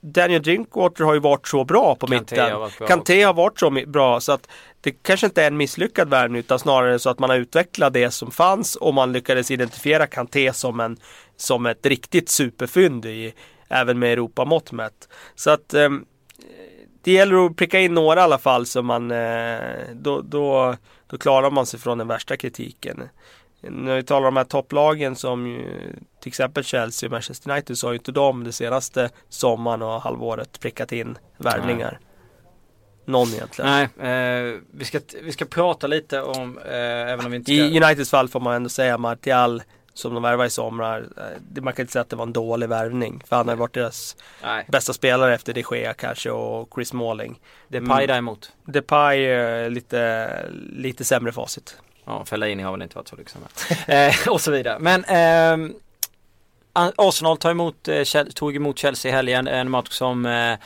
[0.01, 2.87] Daniel, Drinkwater har ju varit så bra på Kanté mitten.
[2.89, 4.49] Kanté har varit så bra så att
[4.81, 8.11] det kanske inte är en misslyckad värvning utan snarare så att man har utvecklat det
[8.11, 10.97] som fanns och man lyckades identifiera Kanté som, en,
[11.37, 13.35] som ett riktigt superfynd i,
[13.69, 15.09] även med Europamått mätt.
[15.35, 16.05] Så att um,
[17.07, 19.61] det gäller att pricka in några i alla fall så man eh,
[19.93, 23.09] då, då, då klarar man sig från den värsta kritiken.
[23.61, 27.79] När vi talar om de här topplagen som ju, till exempel Chelsea och Manchester United
[27.79, 32.01] så har ju inte de det senaste sommaren och halvåret prickat in värvningar.
[33.05, 33.71] Någon egentligen.
[33.71, 37.65] Nej, eh, vi, ska, vi ska prata lite om, eh, även om vi inte ska...
[37.65, 39.63] I Uniteds fall får man ändå säga Martial
[39.97, 41.09] som de värvade i somrar.
[41.17, 43.23] Eh, man kan inte säga att det var en dålig värvning.
[43.27, 44.65] För han har varit deras Nej.
[44.69, 47.41] bästa spelare efter de Gea kanske och Chris Smalling.
[47.69, 48.07] Depay mm.
[48.07, 48.53] däremot?
[48.65, 50.31] Depay lite,
[50.73, 51.77] lite sämre facit.
[52.05, 53.43] Ja, Fellaini har väl inte varit så lyckosam.
[53.87, 54.79] eh, och så vidare.
[54.79, 55.77] Men eh,
[56.97, 59.49] Arsenal tar emot, eh, tog emot Chelsea i helgen.
[59.49, 60.59] En match som eh,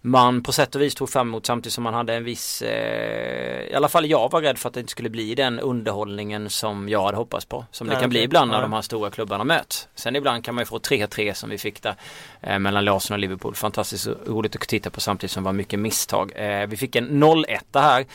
[0.00, 3.62] man på sätt och vis tog fram emot samtidigt som man hade en viss, eh,
[3.70, 6.88] i alla fall jag var rädd för att det inte skulle bli den underhållningen som
[6.88, 7.64] jag hade hoppats på.
[7.70, 8.08] Som det kan okay.
[8.08, 8.62] bli ibland när ja.
[8.62, 9.88] de här stora klubbarna möts.
[9.94, 11.94] Sen ibland kan man ju få 3-3 som vi fick där
[12.40, 13.54] eh, mellan Arsenal och Liverpool.
[13.54, 16.32] Fantastiskt roligt att titta på samtidigt som var mycket misstag.
[16.34, 18.06] Eh, vi fick en 0-1 här.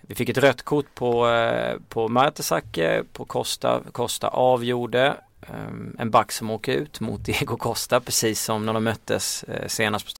[0.00, 3.80] Vi fick ett rött kort på, eh, på Mertesacker, på Costa.
[3.92, 5.16] Costa avgjorde.
[5.48, 9.66] Um, en back som åker ut mot Diego Costa precis som när de möttes uh,
[9.66, 10.19] senast.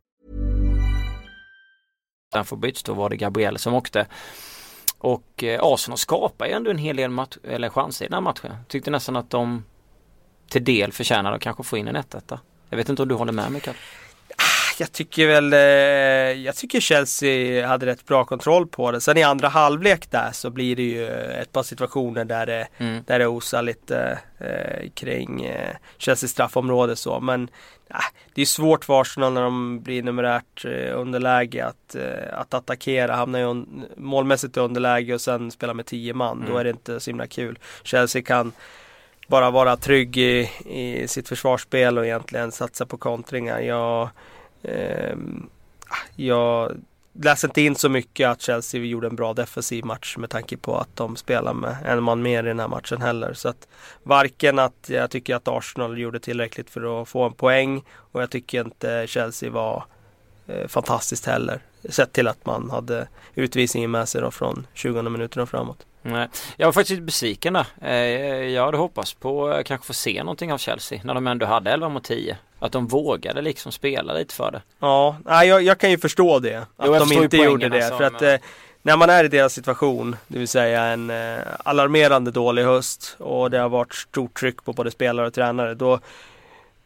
[2.31, 4.07] Utanför byts då var det Gabriel som åkte.
[4.97, 8.21] Och eh, Arsenal skapar ju ändå en hel del match, eller chanser i den här
[8.21, 8.55] matchen.
[8.67, 9.63] Tyckte nästan att de
[10.49, 12.15] till del förtjänade att kanske få in en 1
[12.69, 13.77] Jag vet inte om du håller med mig Kalle?
[14.81, 19.01] Jag tycker väl, eh, jag tycker Chelsea hade rätt bra kontroll på det.
[19.01, 23.03] Sen i andra halvlek där så blir det ju ett par situationer där det, mm.
[23.07, 27.19] där det osar lite eh, kring eh, Chelsea straffområde så.
[27.19, 27.49] Men
[27.89, 27.95] eh,
[28.33, 33.15] det är svårt för Arsenal när de blir numerärt eh, underläge att, eh, att attackera.
[33.15, 36.37] Hamnar ju un målmässigt i underläge och sen spela med tio man.
[36.37, 36.51] Mm.
[36.51, 37.59] Då är det inte så himla kul.
[37.83, 38.51] Chelsea kan
[39.27, 43.59] bara vara trygg i, i sitt försvarsspel och egentligen satsa på kontringar.
[43.59, 44.09] Jag,
[44.63, 45.15] eh,
[46.15, 46.77] jag
[47.13, 50.77] läser inte in så mycket att Chelsea gjorde en bra defensiv match med tanke på
[50.77, 53.33] att de spelar med en man mer i den här matchen heller.
[53.33, 53.67] Så att
[54.03, 58.29] varken att jag tycker att Arsenal gjorde tillräckligt för att få en poäng och jag
[58.29, 59.83] tycker inte Chelsea var
[60.47, 61.61] eh, fantastiskt heller.
[61.89, 65.85] Sett till att man hade utvisningen med sig då från 20 minuter och framåt.
[66.01, 66.27] Nej.
[66.57, 67.65] Jag var faktiskt lite besviken där.
[67.81, 67.93] Eh,
[68.49, 71.71] jag hade hoppats på att kanske få se någonting av Chelsea när de ändå hade
[71.71, 72.37] 11 mot 10.
[72.59, 74.61] Att de vågade liksom spela lite för det.
[74.79, 76.57] Ja, jag, jag kan ju förstå det.
[76.77, 77.87] Att jo, de inte gjorde det.
[77.87, 78.35] Som, för att eh,
[78.81, 83.51] när man är i deras situation, det vill säga en eh, alarmerande dålig höst och
[83.51, 85.99] det har varit stort tryck på både spelare och tränare, då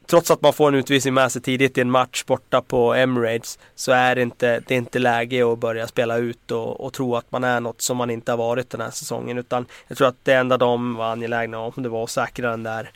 [0.06, 3.60] trots att man får en utvisning med sig tidigt i en match borta på Emirates
[3.76, 7.15] så är det inte, det är inte läge att börja spela ut och, och, tro
[7.15, 9.38] att man är något som man inte har varit den här säsongen.
[9.38, 12.63] Utan jag tror att det enda de var angelägna om det var att säkra den
[12.63, 12.91] där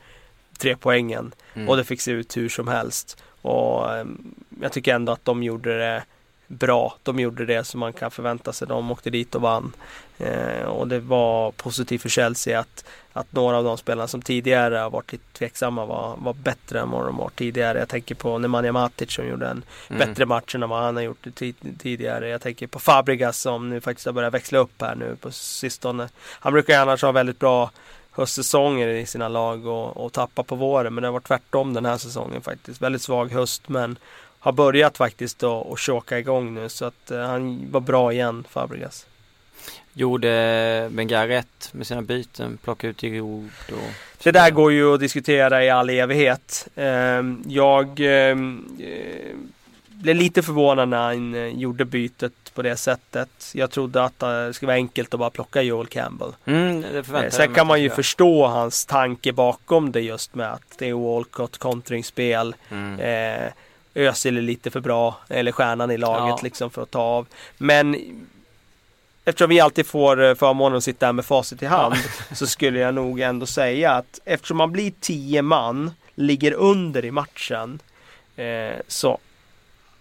[0.59, 1.31] tre poängen.
[1.53, 1.69] Mm.
[1.69, 3.23] Och det fick se ut hur som helst.
[3.41, 6.03] Och um, jag tycker ändå att de gjorde det
[6.49, 6.95] bra.
[7.03, 8.67] De gjorde det som man kan förvänta sig.
[8.67, 9.73] De åkte dit och vann.
[10.17, 14.75] Eh, och det var positivt för Chelsea att, att några av de spelarna som tidigare
[14.77, 17.79] har varit lite tveksamma var, var bättre än vad de var tidigare.
[17.79, 19.99] Jag tänker på Nemanja Matic som gjorde en mm.
[19.99, 21.27] bättre match än vad han har gjort
[21.79, 22.29] tidigare.
[22.29, 26.09] Jag tänker på Fabregas som nu faktiskt har börjat växla upp här nu på sistone.
[26.19, 27.71] Han brukar ju annars ha väldigt bra
[28.11, 30.93] höstsäsonger i sina lag och, och tappa på våren.
[30.93, 32.81] Men det har varit tvärtom den här säsongen faktiskt.
[32.81, 33.97] Väldigt svag höst men
[34.39, 38.43] har börjat faktiskt då och choka igång nu så att uh, han var bra igen
[38.49, 39.05] Fabregas.
[39.93, 42.57] Gjorde Bengar rätt med sina byten?
[42.63, 44.23] Plocka ut Giroud och...
[44.23, 46.67] Det där går ju att diskutera i all evighet.
[46.77, 46.83] Uh,
[47.47, 48.35] jag uh,
[49.87, 53.51] blev lite förvånad när han uh, gjorde bytet på det sättet.
[53.53, 56.31] Jag trodde att det skulle vara enkelt att bara plocka Joel Campbell.
[56.45, 56.83] Mm,
[57.29, 61.57] Sen kan man ju förstå hans tanke bakom det just med att det är Walcott
[61.57, 62.55] kontringsspel.
[62.69, 62.99] Mm.
[63.93, 66.39] Özil är lite för bra, eller stjärnan i laget ja.
[66.43, 67.27] liksom för att ta av.
[67.57, 67.95] Men
[69.25, 71.95] eftersom vi alltid får eh, förmånen att sitta här med facit i hand
[72.29, 72.35] ja.
[72.35, 77.11] så skulle jag nog ändå säga att eftersom man blir tio man, ligger under i
[77.11, 77.79] matchen
[78.35, 79.17] eh, så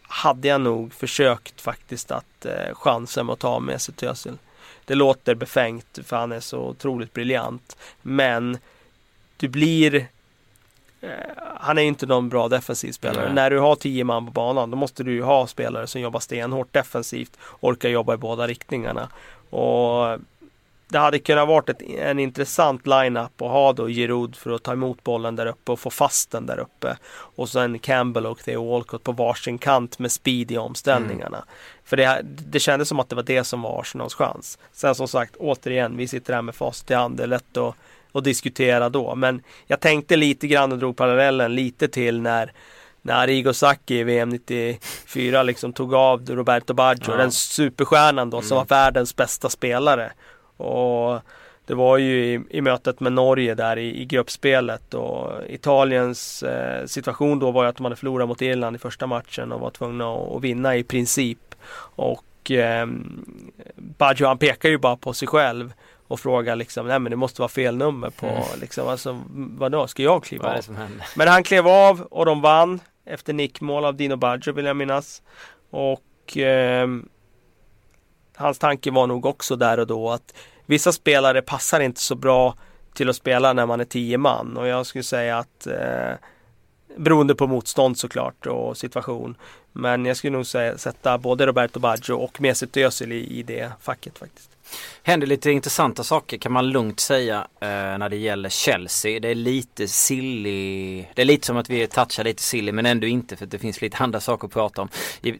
[0.03, 4.39] hade jag nog försökt faktiskt att eh, chansen med att ta med sig Özil.
[4.85, 7.77] Det låter befängt för han är så otroligt briljant.
[8.03, 8.59] Men
[9.37, 10.09] du blir
[11.57, 13.25] han är inte någon bra defensiv spelare.
[13.25, 13.35] Nej.
[13.35, 16.21] När du har tio man på banan då måste du ju ha spelare som jobbar
[16.21, 17.37] stenhårt defensivt.
[17.61, 19.09] Orkar jobba i båda riktningarna.
[19.51, 20.19] Och
[20.89, 24.73] det hade kunnat varit ett, en intressant line-up att ha då Giroud för att ta
[24.73, 26.97] emot bollen där uppe och få fast den där uppe.
[27.11, 31.37] Och sen Campbell och Theo Walcott på varsin kant med speed i omställningarna.
[31.37, 31.49] Mm.
[31.85, 34.59] För det, det kändes som att det var det som var Arsenals chans.
[34.73, 37.17] Sen som sagt, återigen, vi sitter här med facit i hand.
[37.17, 37.75] Det är lätt att
[38.19, 39.15] och diskutera då.
[39.15, 42.53] Men jag tänkte lite grann och drog parallellen lite till när
[43.03, 47.17] när Arrigo Sacchi i VM 94 liksom tog av Roberto Baggio, ja.
[47.17, 48.49] den superstjärnan då mm.
[48.49, 50.13] som var världens bästa spelare.
[50.57, 51.21] Och
[51.67, 56.87] det var ju i, i mötet med Norge där i, i gruppspelet och Italiens eh,
[56.87, 59.71] situation då var ju att de hade förlorat mot Irland i första matchen och var
[59.71, 61.55] tvungna att, att vinna i princip.
[61.97, 62.87] Och eh,
[63.77, 65.73] Baggio han pekar ju bara på sig själv
[66.09, 68.43] och frågar liksom, nej men det måste vara fel nummer på mm.
[68.61, 70.89] liksom, alltså vadå, ska jag kliva av?
[71.17, 75.23] Men han klev av och de vann efter nickmål av Dino Baggio vill jag minnas.
[75.71, 76.89] Och eh,
[78.37, 80.35] hans tanke var nog också där och då att
[80.67, 82.55] vissa spelare passar inte så bra
[82.95, 86.13] till att spela när man är tio man och jag skulle säga att eh,
[86.97, 89.37] beroende på motstånd såklart och situation.
[89.73, 93.73] Men jag skulle nog säga, sätta både Roberto Baggio och Mesut Özil i, i det
[93.81, 94.58] facket faktiskt
[95.03, 99.21] händer lite intressanta saker kan man lugnt säga eh, när det gäller Chelsea.
[99.21, 101.05] Det är lite silly.
[101.15, 103.81] Det är lite som att vi touchar lite silly men ändå inte för det finns
[103.81, 104.89] lite andra saker att prata om.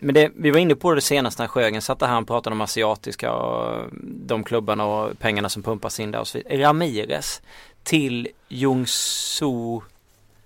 [0.01, 2.61] Men det, vi var inne på det senast när Sjögren satt här och pratade om
[2.61, 6.63] asiatiska och de klubbarna och pengarna som pumpas in där och så vidare.
[6.63, 7.43] Ramirez
[7.83, 9.81] till Jungsu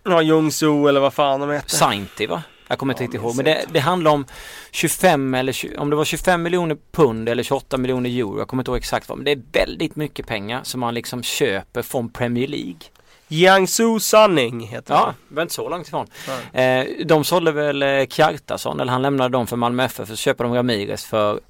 [0.04, 1.68] Ja, Jungsu eller vad fan de heter.
[1.68, 2.42] Sainti va?
[2.72, 3.36] Jag kommer inte ja, riktigt ihåg.
[3.36, 4.26] Men det, det handlar om
[4.70, 8.38] 25 eller 20, om det var 25 miljoner pund eller 28 miljoner euro.
[8.38, 9.18] Jag kommer inte ihåg exakt vad.
[9.18, 12.80] Men det är väldigt mycket pengar som man liksom köper från Premier League.
[13.28, 16.06] Jiangsu Sanning heter Ja, det var inte så långt ifrån.
[16.52, 20.44] Eh, de sålde väl eh, Kjartason, eller han lämnade dem för Malmö FF, så köper
[20.44, 21.40] de Ramirez för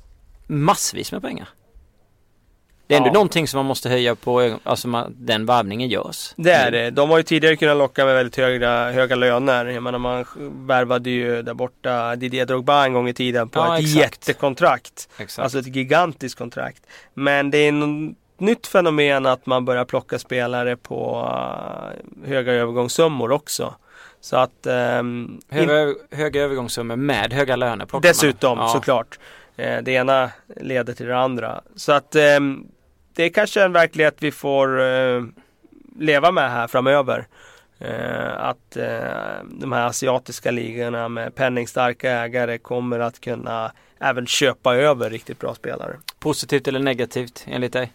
[0.47, 1.49] massvis med pengar.
[2.93, 3.13] Det är ändå ja.
[3.13, 6.35] någonting som man måste höja på, alltså man, den varvningen görs.
[6.37, 6.91] Det är det.
[6.91, 9.67] De har ju tidigare kunnat locka med väldigt höga, höga löner.
[9.67, 10.25] Jag menar man
[10.67, 13.97] värvade ju där borta Didier Drogba en gång i tiden på ja, ett exakt.
[13.97, 15.09] jättekontrakt.
[15.19, 15.45] Exakt.
[15.45, 16.83] Alltså ett gigantiskt kontrakt.
[17.15, 21.29] Men det är något nytt fenomen att man börjar plocka spelare på
[22.25, 23.75] uh, höga övergångssummor också.
[24.21, 24.67] Så att...
[25.01, 28.67] Um, höga, höga övergångssummor med höga löner plockar Dessutom man.
[28.67, 28.73] Ja.
[28.73, 29.19] såklart.
[29.59, 31.61] Uh, det ena leder till det andra.
[31.77, 32.67] Så att um,
[33.15, 35.23] det är kanske en verklighet vi får eh,
[35.99, 37.27] leva med här framöver.
[37.79, 44.77] Eh, att eh, de här asiatiska ligorna med penningstarka ägare kommer att kunna även köpa
[44.77, 45.97] över riktigt bra spelare.
[46.19, 47.93] Positivt eller negativt enligt dig?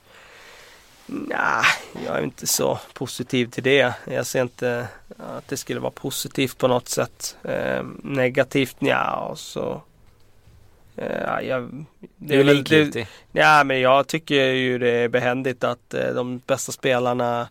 [1.05, 1.63] Nej,
[2.05, 3.93] jag är inte så positiv till det.
[4.05, 4.87] Jag ser inte
[5.17, 7.37] att det skulle vara positivt på något sätt.
[7.43, 9.81] Eh, negativt, ja, så
[11.01, 11.85] Uh, jag,
[12.15, 13.09] det är likgiltigt.
[13.31, 17.47] Ja men jag tycker ju det är behändigt att uh, de bästa spelarna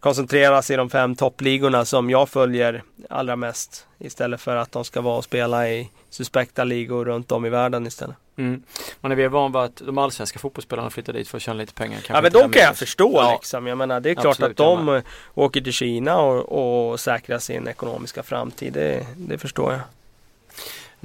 [0.00, 3.86] koncentreras i de fem toppligorna som jag följer allra mest.
[3.98, 7.86] Istället för att de ska vara och spela i suspekta ligor runt om i världen
[7.86, 8.16] istället.
[8.38, 8.62] Mm.
[9.00, 11.74] Man är väl van vid att de allsvenska fotbollsspelarna flyttar dit för att tjäna lite
[11.74, 12.00] pengar.
[12.08, 13.32] ja men de kan jag förstå ja.
[13.32, 13.66] liksom.
[13.66, 15.02] Jag menar det är klart Absolut, att de
[15.34, 18.72] åker till Kina och, och säkrar sin ekonomiska framtid.
[18.72, 19.80] Det, det förstår jag.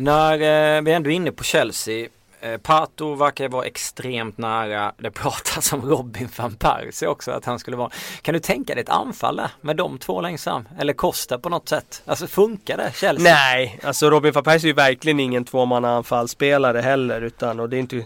[0.02, 0.34] När
[0.78, 2.08] eh, vi ändå är inne på Chelsea
[2.44, 4.94] Eh, Pato verkar vara extremt nära.
[4.98, 7.90] Det pratas om Robin van Persie också att han skulle vara.
[8.22, 10.68] Kan du tänka dig ett anfall där med de två längst fram?
[10.80, 12.02] Eller Costa på något sätt?
[12.06, 13.34] Alltså funkar det Chelsea?
[13.34, 17.78] Nej, alltså Robin van Persie är ju verkligen ingen tvåmanna anfallsspelare heller utan och det
[17.78, 18.06] är inte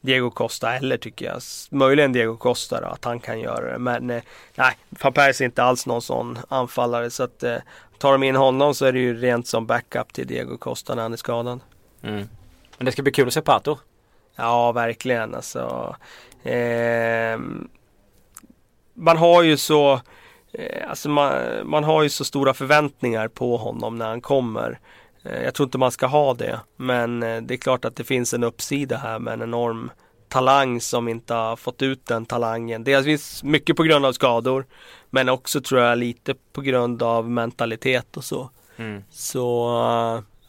[0.00, 1.40] Diego Costa heller tycker jag.
[1.70, 3.78] Möjligen Diego Costa då, att han kan göra det.
[3.78, 4.22] Men eh,
[4.54, 7.56] nej, van Persie är inte alls någon sån anfallare så att eh,
[7.98, 11.02] tar de in honom så är det ju rent som backup till Diego Costa när
[11.02, 11.60] han är skadad.
[12.02, 12.28] Mm.
[12.78, 13.78] Men det ska bli kul att se Pato.
[14.36, 15.96] Ja, verkligen alltså.
[16.42, 17.38] Eh,
[18.94, 20.00] man har ju så
[20.52, 21.34] eh, Alltså man,
[21.64, 24.78] man har ju så stora förväntningar på honom när han kommer.
[25.28, 26.60] Eh, jag tror inte man ska ha det.
[26.76, 29.90] Men eh, det är klart att det finns en uppsida här med en enorm
[30.28, 32.84] talang som inte har fått ut den talangen.
[32.84, 34.66] Dels mycket på grund av skador.
[35.10, 38.50] Men också tror jag lite på grund av mentalitet och så.
[38.76, 39.04] Mm.
[39.10, 39.68] Så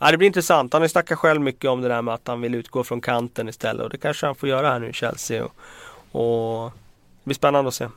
[0.01, 0.73] Ja, det blir intressant.
[0.73, 3.49] Han har snackat själv mycket om det där med att han vill utgå från kanten
[3.49, 5.43] istället och det kanske han får göra här nu i Chelsea.
[5.43, 5.51] Och,
[6.11, 7.88] och det blir spännande att se.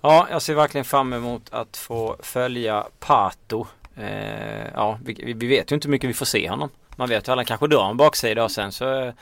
[0.00, 3.66] Ja, jag ser verkligen fram emot att få följa Pato.
[3.96, 6.68] Eh, ja, vi, vi, vet ju inte hur mycket vi får se honom.
[6.96, 9.12] Man vet ju han kanske drar en baksida och sen så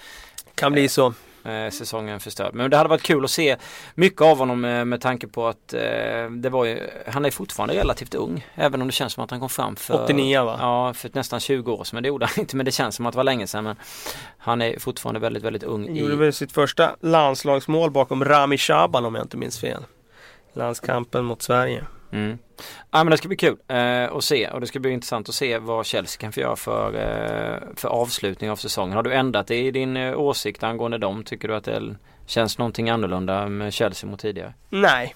[0.54, 1.14] kan bli så
[1.44, 2.54] eh, säsongen förstörd.
[2.54, 3.56] Men det hade varit kul att se
[3.94, 7.30] mycket av honom med, eh, med tanke på att eh, det var ju, han är
[7.30, 8.46] fortfarande relativt ung.
[8.54, 10.56] Även om det känns som att han kom fram för 89 va?
[10.60, 11.96] Ja, för nästan 20 år sedan.
[11.96, 12.56] Men det gjorde han inte.
[12.56, 13.64] Men det känns som att det var länge sedan.
[13.64, 13.76] Men
[14.38, 15.86] han är fortfarande väldigt, väldigt ung.
[15.86, 19.84] Han gjorde väl sitt första landslagsmål bakom Rami Shaban om jag inte minns fel.
[20.52, 21.84] Landskampen mot Sverige.
[22.14, 22.38] Mm.
[22.90, 25.34] Ja men det ska bli kul eh, att se och det ska bli intressant att
[25.34, 28.96] se vad Chelsea kan få göra för, eh, för avslutning av säsongen.
[28.96, 31.24] Har du ändrat i din eh, åsikt angående dem?
[31.24, 31.94] Tycker du att det
[32.26, 34.54] känns någonting annorlunda med Chelsea mot tidigare?
[34.70, 35.14] Nej,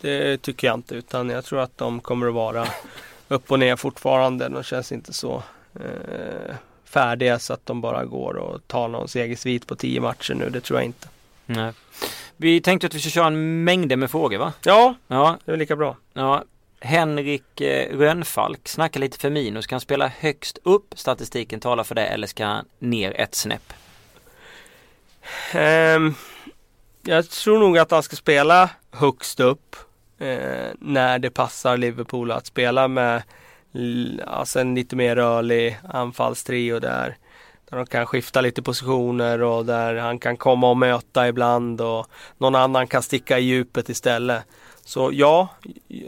[0.00, 2.66] det tycker jag inte utan jag tror att de kommer att vara
[3.28, 4.48] upp och ner fortfarande.
[4.48, 5.42] De känns inte så
[5.74, 6.54] eh,
[6.84, 10.50] färdiga så att de bara går och tar någon segersvit på tio matcher nu.
[10.50, 11.08] Det tror jag inte.
[11.46, 11.72] Nej.
[12.42, 14.52] Vi tänkte att vi ska köra en mängder med frågor va?
[14.64, 15.38] Ja, ja.
[15.44, 15.96] det är lika bra.
[16.12, 16.44] Ja.
[16.80, 19.64] Henrik eh, Rönnfalk snackar lite för minus.
[19.64, 20.94] Ska han spela högst upp?
[20.96, 23.72] Statistiken talar för det eller ska han ner ett snäpp?
[25.54, 26.14] Um,
[27.02, 29.76] jag tror nog att han ska spela högst upp
[30.22, 33.22] uh, när det passar Liverpool att spela med
[34.26, 37.16] alltså en lite mer rörlig anfallstrio där.
[37.72, 42.06] Där de kan skifta lite positioner och där han kan komma och möta ibland och
[42.38, 44.42] någon annan kan sticka i djupet istället.
[44.84, 45.48] Så ja,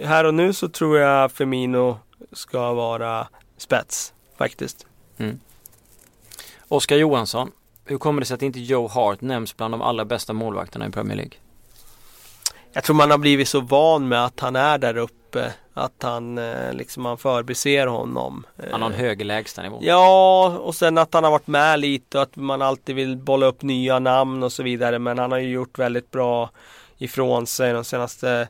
[0.02, 1.98] här och nu så tror jag Firmino
[2.32, 4.86] ska vara spets faktiskt.
[5.18, 5.40] Mm.
[6.68, 7.50] Oskar Johansson,
[7.84, 10.90] hur kommer det sig att inte Joe Hart nämns bland de allra bästa målvakterna i
[10.90, 11.34] Premier League?
[12.74, 16.38] Jag tror man har blivit så van med att han är där uppe att han
[16.38, 18.46] eh, liksom man förbiser honom.
[18.70, 19.78] Han har en högre lägstanivå.
[19.82, 23.46] Ja, och sen att han har varit med lite och att man alltid vill bolla
[23.46, 24.98] upp nya namn och så vidare.
[24.98, 26.50] Men han har ju gjort väldigt bra
[26.98, 28.48] ifrån sig de senaste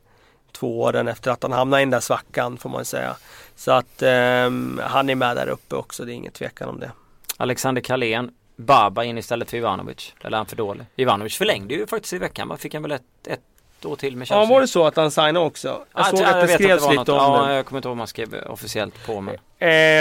[0.52, 3.16] två åren efter att han hamnade i den där svackan får man säga.
[3.56, 4.50] Så att eh,
[4.80, 6.90] han är med där uppe också, det är inget tvekan om det.
[7.36, 10.14] Alexander Kalén, Baba in istället för Ivanovic.
[10.20, 10.86] Eller är han för dålig?
[10.96, 12.48] Ivanovic förlängde ju faktiskt i veckan.
[12.48, 13.40] Man fick han väl ett, ett
[13.84, 14.42] år till med Chelsea.
[14.42, 15.68] Ja, var det så att han signade också?
[15.68, 17.54] Jag ah, såg att det skrevs lite om ja, det.
[17.54, 19.36] jag kommer inte ihåg om han skrev officiellt på men.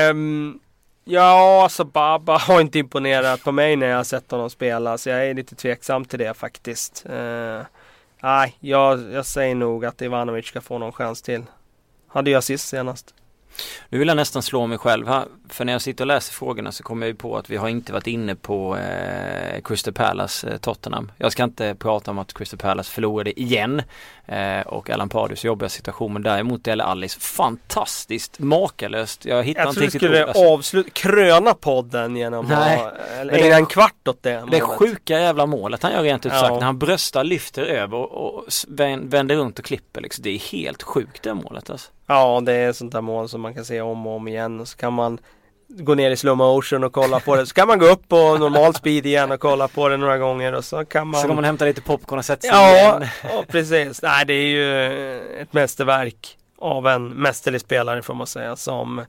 [0.10, 0.60] Um,
[1.04, 4.98] ja, alltså Baba har inte imponerat på mig när jag har sett honom spela.
[4.98, 7.06] Så jag är lite tveksam till det faktiskt.
[7.10, 7.62] Uh,
[8.24, 11.44] Nej, jag, jag säger nog att Ivanovic ska få någon chans till.
[12.08, 13.14] Hade jag sist senast.
[13.90, 15.26] Nu vill jag nästan slå mig själv här.
[15.50, 17.70] För när jag sitter och läser frågorna så kommer jag ju på att vi har
[17.70, 21.12] inte varit inne på eh, Crystal Palace eh, Tottenham.
[21.18, 23.82] Jag ska inte prata om att Crystal Palace förlorade igen.
[24.26, 26.14] Eh, och Alan Pardews jobbiga situation.
[26.14, 29.26] Men däremot Dele Alice fantastiskt makalöst.
[29.26, 33.34] Jag hittar inte riktigt Jag trodde du skulle avsluta, kröna podden genom Nej, att eller,
[33.34, 34.44] ägna en kvart åt det.
[34.52, 36.50] Det sjuka jävla målet han gör rent ut sagt.
[36.50, 36.56] Ja.
[36.56, 38.46] När han bröstar, lyfter över och, och
[39.02, 40.02] vänder runt och klipper.
[40.02, 40.24] Liksom.
[40.24, 41.92] Det är helt sjukt det målet alltså.
[42.08, 44.60] Ja, det är sånt där mål som man kan se om och om igen.
[44.60, 45.20] Och så kan man
[45.68, 47.46] gå ner i slow motion och kolla på det.
[47.46, 50.54] Så kan man gå upp på normal speed igen och kolla på det några gånger
[50.54, 51.22] och så kan man...
[51.22, 53.10] Så kan man hämta lite popcorn och sätta sig ja, igen.
[53.24, 54.02] Ja, precis.
[54.02, 59.06] Nej, det är ju ett mästerverk av en mästerlig spelare får man säga som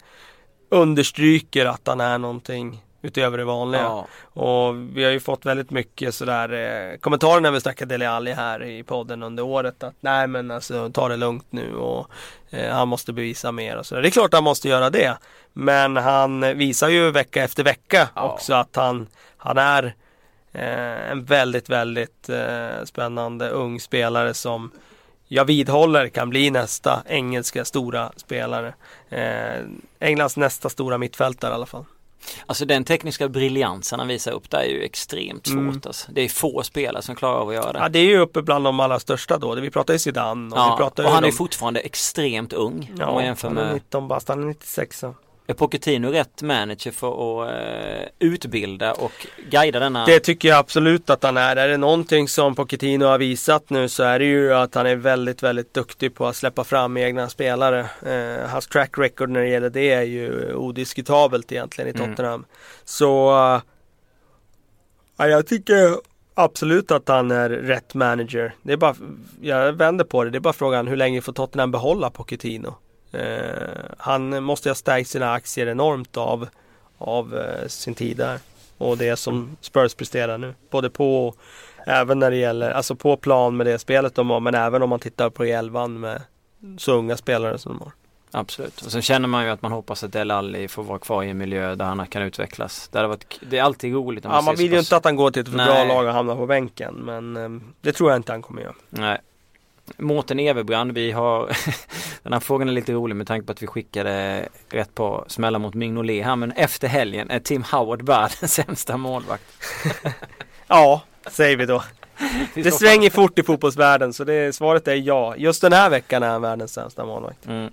[0.70, 3.82] understryker att han är någonting utöver det vanliga.
[3.82, 4.06] Ja.
[4.24, 8.32] Och vi har ju fått väldigt mycket sådär eh, kommentarer när vi snackade Dele Alli
[8.32, 12.10] här i podden under året att nej men alltså ta det lugnt nu och
[12.50, 14.02] eh, han måste bevisa mer och sådär.
[14.02, 15.16] Det är klart han måste göra det.
[15.52, 18.22] Men han visar ju vecka efter vecka ja.
[18.22, 19.94] också att han, han är
[20.52, 24.70] eh, en väldigt, väldigt eh, spännande ung spelare som
[25.28, 28.74] jag vidhåller kan bli nästa engelska stora spelare.
[29.08, 29.64] Eh,
[29.98, 31.84] Englands nästa stora mittfältare i alla fall.
[32.46, 35.56] Alltså den tekniska briljansen han visar upp där är ju extremt svårt.
[35.56, 35.80] Mm.
[35.86, 36.12] Alltså.
[36.12, 37.78] Det är få spelare som klarar av att göra det.
[37.78, 39.54] Ja det är ju uppe bland de allra största då.
[39.54, 42.92] Vi pratar ju Zidane och ja, vi pratar och han är fortfarande extremt ung.
[42.98, 45.04] Ja, om man jämför är 19 bast, han är 96.
[45.46, 50.06] Är Pochettino rätt manager för att uh, utbilda och guida denna?
[50.06, 51.56] Det tycker jag absolut att han är.
[51.56, 54.96] Är det någonting som Pochettino har visat nu så är det ju att han är
[54.96, 57.86] väldigt, väldigt duktig på att släppa fram egna spelare.
[58.06, 62.10] Uh, hans track record när det gäller det är ju odiskutabelt egentligen i mm.
[62.10, 62.34] Tottenham.
[62.34, 62.46] Mm.
[62.84, 63.62] Så uh,
[65.16, 65.96] ja, jag tycker
[66.34, 68.54] absolut att han är rätt manager.
[68.62, 68.96] Det är bara,
[69.40, 72.74] jag vänder på det, det är bara frågan hur länge får Tottenham behålla Pochettino?
[73.14, 76.48] Eh, han måste ha stärkt sina aktier enormt av,
[76.98, 78.38] av eh, sin tid där.
[78.78, 80.54] Och det som Spurs presterar nu.
[80.70, 81.36] Både på och
[81.86, 84.90] även när det gäller, alltså på plan med det spelet de har men även om
[84.90, 86.22] man tittar på elvan med
[86.78, 87.92] så unga spelare som de har.
[88.30, 88.82] Absolut.
[88.82, 91.30] Och sen känner man ju att man hoppas att Del Alli får vara kvar i
[91.30, 92.88] en miljö där han kan utvecklas.
[92.92, 94.24] Det, varit, det är alltid roligt.
[94.24, 96.12] Man ja, man vill ju inte att han går till ett för bra lag och
[96.12, 96.94] hamnar på bänken.
[96.94, 98.74] Men eh, det tror jag inte han kommer göra.
[98.90, 99.20] Nej.
[99.96, 101.56] Mårten Everbrand, vi har
[102.22, 105.58] Den här frågan är lite rolig med tanke på att vi skickade rätt på smällar
[105.58, 109.44] mot Mignolet här men efter helgen är Tim Howard världens sämsta målvakt.
[110.66, 111.82] ja, säger vi då.
[112.54, 115.36] Det svänger fort i fotbollsvärlden så det, svaret är ja.
[115.36, 117.46] Just den här veckan är han världens sämsta målvakt.
[117.46, 117.70] Mm.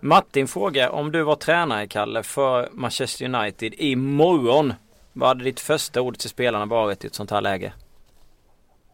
[0.00, 4.74] Martin frågar om du var tränare Kalle för Manchester United imorgon.
[5.12, 7.72] Vad hade ditt första ord till spelarna varit i ett sånt här läge?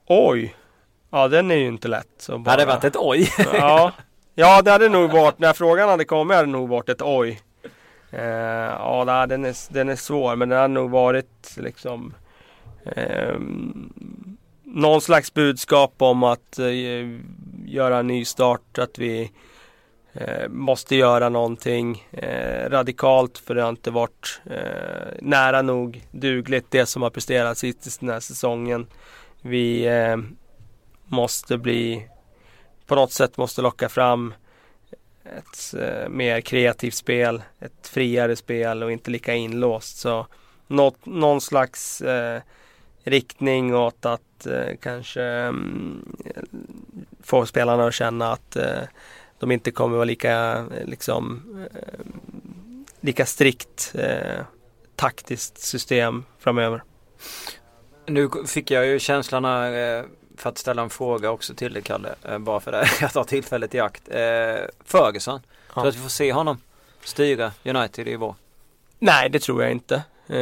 [0.06, 0.54] Oj!
[1.10, 2.08] Ja den är ju inte lätt.
[2.18, 2.50] Så bara...
[2.50, 3.32] Hade det varit ett oj?
[3.52, 3.92] ja.
[4.34, 7.40] Ja det hade nog varit, när frågan hade kommit hade det nog varit ett oj.
[8.10, 12.14] Eh, ja den är, den är svår men det hade nog varit liksom
[12.96, 13.34] eh,
[14.64, 17.08] någon slags budskap om att eh,
[17.64, 19.30] göra en ny start, att vi
[20.12, 26.66] eh, måste göra någonting eh, radikalt för det har inte varit eh, nära nog dugligt
[26.70, 28.86] det som har presterats hittills den här säsongen.
[29.42, 30.16] Vi eh,
[31.10, 32.08] måste bli
[32.86, 34.34] på något sätt måste locka fram
[35.24, 39.98] ett eh, mer kreativt spel, ett friare spel och inte lika inlåst.
[39.98, 40.26] Så
[40.66, 42.42] något, någon slags eh,
[43.04, 46.16] riktning åt att eh, kanske mm,
[47.22, 48.82] få spelarna att känna att eh,
[49.38, 51.42] de inte kommer vara lika, eh, liksom,
[51.74, 52.04] eh,
[53.00, 54.40] lika strikt eh,
[54.96, 56.82] taktiskt system framöver.
[58.06, 60.04] Nu fick jag ju känslan här eh,
[60.40, 62.14] för att ställa en fråga också till dig Kalle.
[62.22, 62.88] Eh, bara för det.
[63.00, 64.02] Jag tar tillfället i akt.
[64.08, 64.18] Eh,
[64.84, 65.40] Ferguson.
[65.74, 65.82] Ja.
[65.82, 66.58] Du att vi får se honom
[67.04, 68.34] styra United i vår?
[68.98, 70.02] Nej det tror jag inte.
[70.28, 70.38] Eh,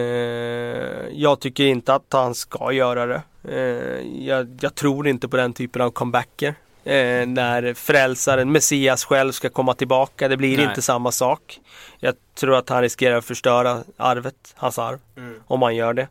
[1.12, 3.22] jag tycker inte att han ska göra det.
[3.48, 6.54] Eh, jag, jag, tror inte på den typen av comebacker.
[6.84, 10.28] Eh, när frälsaren, Messias själv ska komma tillbaka.
[10.28, 10.66] Det blir Nej.
[10.66, 11.60] inte samma sak.
[11.98, 14.98] Jag tror att han riskerar att förstöra arvet, hans arv.
[15.16, 15.42] Mm.
[15.46, 16.08] Om han gör det.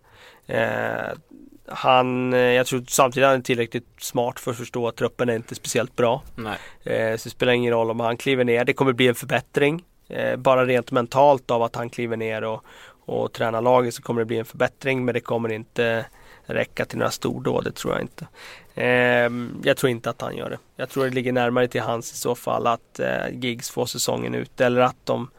[1.67, 5.35] Han, eh, jag tror samtidigt han är tillräckligt smart för att förstå att truppen är
[5.35, 6.23] inte speciellt bra.
[6.35, 6.57] Nej.
[6.83, 8.65] Eh, så det spelar ingen roll om han kliver ner.
[8.65, 9.83] Det kommer bli en förbättring.
[10.07, 12.63] Eh, bara rent mentalt av att han kliver ner och,
[13.05, 15.05] och tränar laget så kommer det bli en förbättring.
[15.05, 16.05] Men det kommer inte
[16.45, 18.27] räcka till några stordåd, det tror jag inte.
[18.75, 19.29] Eh,
[19.63, 20.59] jag tror inte att han gör det.
[20.75, 24.35] Jag tror det ligger närmare till hans i så fall att eh, Giggs får säsongen
[24.35, 25.29] ut eller att de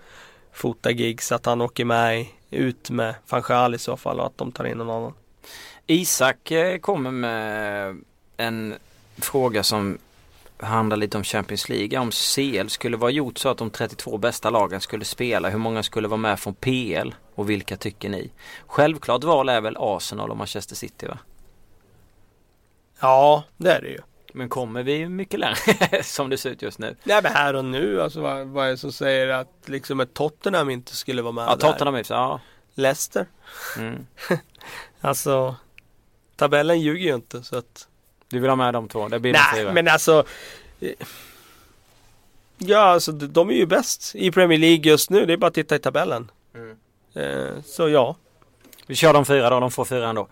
[0.53, 4.53] fotar Giggs, att han åker med ut med Fanchal i så fall och att de
[4.53, 5.12] tar in någon annan.
[5.91, 7.97] Isak eh, kommer med
[8.36, 8.74] en
[9.16, 9.99] fråga som
[10.57, 11.99] handlar lite om Champions League.
[11.99, 15.49] Om CL skulle vara gjort så att de 32 bästa lagen skulle spela.
[15.49, 17.14] Hur många skulle vara med från PL?
[17.34, 18.30] Och vilka tycker ni?
[18.66, 21.18] Självklart val är väl Arsenal och Manchester City va?
[23.01, 24.01] Ja, det är det ju.
[24.32, 26.97] Men kommer vi mycket längre som det ser ut just nu?
[27.05, 30.14] Nej men här och nu, alltså vad, vad är det som säger att liksom ett
[30.14, 31.72] Tottenham inte skulle vara med ja, där?
[31.72, 32.41] Tottenham, ja.
[32.74, 33.26] Leicester.
[33.76, 34.07] Mm.
[35.01, 35.57] alltså
[36.39, 37.89] tabellen ljuger ju inte så att
[38.28, 39.09] Du vill ha med de två?
[39.09, 40.24] Det blir Nej men alltså
[42.59, 45.26] Ja alltså de är ju bäst i Premier League just nu.
[45.26, 46.30] Det är bara att titta i tabellen.
[46.55, 46.76] Mm.
[47.14, 48.16] Eh, så ja.
[48.86, 50.28] Vi kör de fyra då, de får fyra ändå.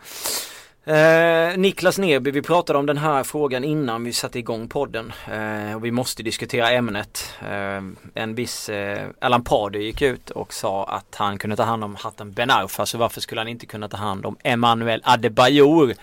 [0.88, 5.12] Eh, Niklas Neby, vi pratade om den här frågan innan vi satte igång podden.
[5.32, 7.34] Eh, och vi måste diskutera ämnet.
[7.40, 7.82] Eh,
[8.14, 11.94] en viss eh, Alan Pardew gick ut och sa att han kunde ta hand om
[11.94, 12.86] hatten Ben Arfa.
[12.86, 15.94] Så varför skulle han inte kunna ta hand om Emmanuel Adebayor?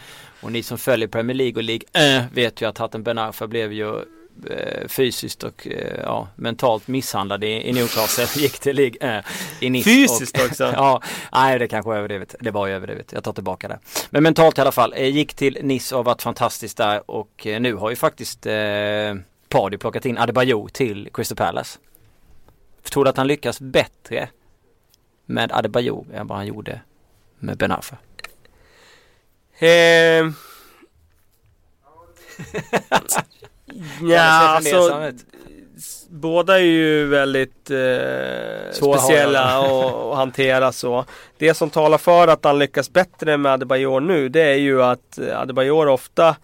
[0.41, 3.47] Och ni som följer Premier League och League äh, vet ju att hatten Ben Arfa
[3.47, 4.05] blev ju
[4.87, 8.27] fysiskt och eh, ja, mentalt misshandlad i, i Newcastle.
[8.41, 9.23] Gick till League äh,
[9.59, 9.89] i Nice.
[9.89, 10.63] Fysiskt och, också?
[10.75, 12.35] ja, nej det kanske var överdrivet.
[12.39, 13.11] Det var ju överdrivet.
[13.11, 13.79] Jag tar tillbaka det.
[14.09, 14.97] Men mentalt i alla fall.
[14.97, 18.53] Gick till Nice och varit fantastiskt där och nu har ju faktiskt eh,
[19.49, 21.79] Pardy plockat in Adebayo till Crystal Palace.
[22.83, 24.29] Tror du att han lyckas bättre
[25.25, 26.81] med Adebayo än vad han gjorde
[27.39, 27.97] med Ben Arfa?
[29.59, 30.31] Eh...
[34.01, 35.11] Ja, alltså,
[36.09, 39.57] båda är ju väldigt eh, speciella
[40.11, 41.05] att hantera så.
[41.37, 45.19] Det som talar för att han lyckas bättre med Adebayor nu det är ju att
[45.35, 46.35] Adebayor ofta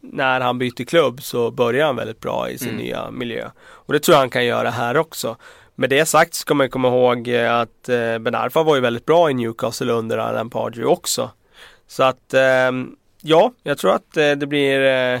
[0.00, 2.82] när han byter klubb så börjar han väldigt bra i sin mm.
[2.82, 3.48] nya miljö.
[3.70, 5.36] Och det tror jag han kan göra här också.
[5.74, 9.30] Med det sagt ska man komma ihåg att eh, Ben Arfa var ju väldigt bra
[9.30, 11.30] i Newcastle under Alan Pardew också.
[11.86, 12.70] Så att eh,
[13.22, 15.20] ja, jag tror att eh, det blir eh,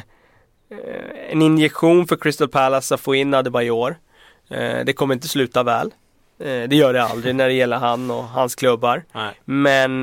[1.30, 3.96] en injektion för Crystal Palace att få in Adebayor.
[4.48, 5.94] Eh, det kommer inte sluta väl.
[6.38, 9.04] Eh, det gör det aldrig när det gäller han och hans klubbar.
[9.12, 9.40] Nej.
[9.44, 10.02] Men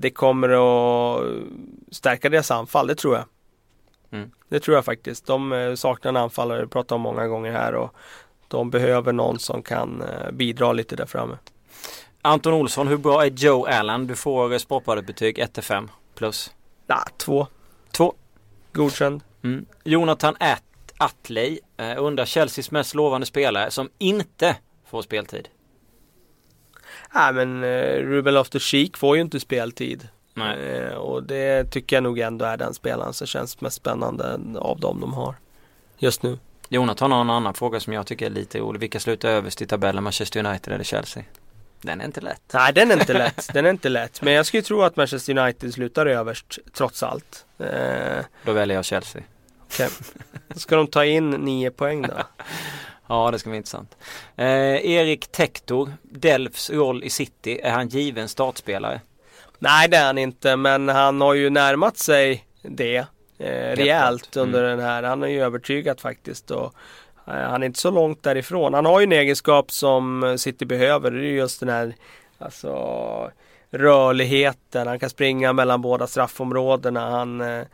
[0.00, 1.24] det kommer att
[1.90, 3.24] stärka deras anfall, det tror jag.
[4.10, 4.30] Mm.
[4.48, 5.26] Det tror jag faktiskt.
[5.26, 7.74] De saknar en anfallare, det pratar om många gånger här.
[7.74, 7.94] Och
[8.48, 10.02] de behöver någon som kan
[10.32, 11.36] bidra lite där framme.
[12.22, 14.06] Anton Olsson, hur bra är Joe Allen?
[14.06, 16.52] Du får sportbladet-betyg 1-5 plus.
[16.86, 17.46] Ja, 2.
[17.90, 18.14] 2.
[18.72, 19.22] Godkänd.
[19.44, 19.66] Mm.
[19.84, 20.62] Jonathan At
[20.98, 25.48] Atley eh, undrar Chelseas mest lovande spelare som inte får speltid.
[27.14, 30.08] Nej men eh, Ruben Loftus-Cheek får ju inte speltid.
[30.36, 34.80] Eh, och det tycker jag nog ändå är den spelaren som känns mest spännande av
[34.80, 35.34] dem de har
[35.98, 36.38] just nu.
[36.68, 38.80] Jonathan har en annan fråga som jag tycker är lite rolig.
[38.80, 40.04] Vilka slutar överst i tabellen?
[40.04, 41.24] Manchester United eller Chelsea?
[41.82, 42.42] Den är inte lätt.
[42.52, 43.48] Nej den är inte lätt.
[43.52, 44.22] Den är inte lätt.
[44.22, 47.46] Men jag skulle tro att Manchester United slutar överst trots allt.
[47.58, 48.24] Eh...
[48.44, 49.22] Då väljer jag Chelsea.
[49.66, 49.86] Okej.
[49.86, 50.58] Okay.
[50.58, 52.14] Ska de ta in nio poäng då?
[53.06, 53.96] ja, det ska bli intressant.
[54.36, 54.46] Eh,
[54.86, 59.00] Erik Tektor, Delfs roll i City, är han given startspelare?
[59.58, 62.96] Nej, det är han inte, men han har ju närmat sig det
[63.38, 64.48] eh, rejält mm.
[64.48, 65.02] under den här.
[65.02, 66.50] Han har ju övertygat faktiskt.
[66.50, 66.74] Och,
[67.26, 68.74] eh, han är inte så långt därifrån.
[68.74, 71.10] Han har ju en egenskap som City behöver.
[71.10, 71.94] Det är just den här
[72.38, 73.30] alltså,
[73.70, 74.86] rörligheten.
[74.86, 77.10] Han kan springa mellan båda straffområdena.
[77.10, 77.64] Han eh,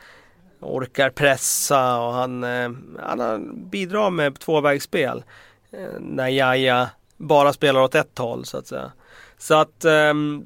[0.61, 5.25] orkar pressa och han, eh, han bidrar med tvåvägsspel.
[5.71, 8.93] Eh, när Jaja bara spelar åt ett håll så att säga.
[9.39, 10.45] Så att ehm,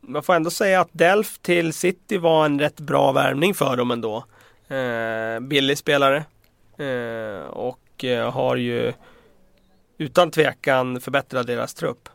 [0.00, 3.90] man får ändå säga att Delf till City var en rätt bra värvning för dem
[3.90, 4.24] ändå.
[4.68, 6.24] Eh, billig spelare.
[6.78, 8.92] Eh, och eh, har ju
[9.98, 12.08] utan tvekan förbättrat deras trupp.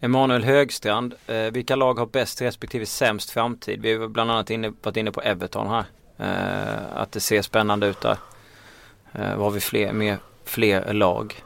[0.00, 3.82] Emanuel Högstrand, eh, vilka lag har bäst respektive sämst framtid?
[3.82, 5.84] Vi har bland annat inne, varit inne på Everton här.
[6.18, 8.16] Eh, att det ser spännande ut där.
[9.12, 11.42] Eh, vad har vi fler, mer, fler lag?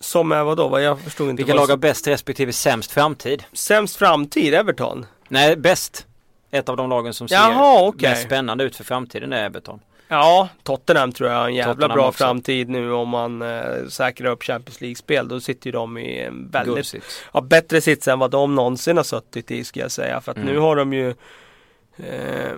[0.00, 0.80] Som är vadå?
[0.80, 1.42] Jag förstod inte.
[1.42, 3.44] Vilka lag har bäst respektive sämst framtid?
[3.52, 5.06] Sämst framtid, Everton?
[5.28, 6.06] Nej, bäst.
[6.50, 8.10] Ett av de lagen som ser Jaha, okay.
[8.10, 9.80] mest spännande ut för framtiden är Everton.
[10.08, 12.24] Ja, Tottenham tror jag har en jävla Tottenham bra också.
[12.24, 15.28] framtid nu om man eh, säkrar upp Champions League-spel.
[15.28, 16.94] Då sitter ju de i en väldigt
[17.32, 20.20] ja, bättre sits än vad de någonsin har suttit i ska jag säga.
[20.20, 20.48] För att mm.
[20.48, 21.08] nu har de ju
[21.96, 22.56] eh,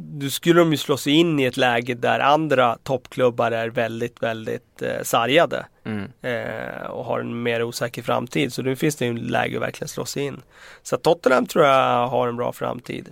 [0.00, 4.22] nu skulle de ju slå sig in i ett läge där andra toppklubbar är väldigt,
[4.22, 5.66] väldigt eh, sargade.
[5.84, 6.10] Mm.
[6.22, 8.52] Eh, och har en mer osäker framtid.
[8.52, 10.42] Så nu finns det ju en läge att verkligen slå sig in.
[10.82, 13.08] Så Tottenham tror jag har en bra framtid.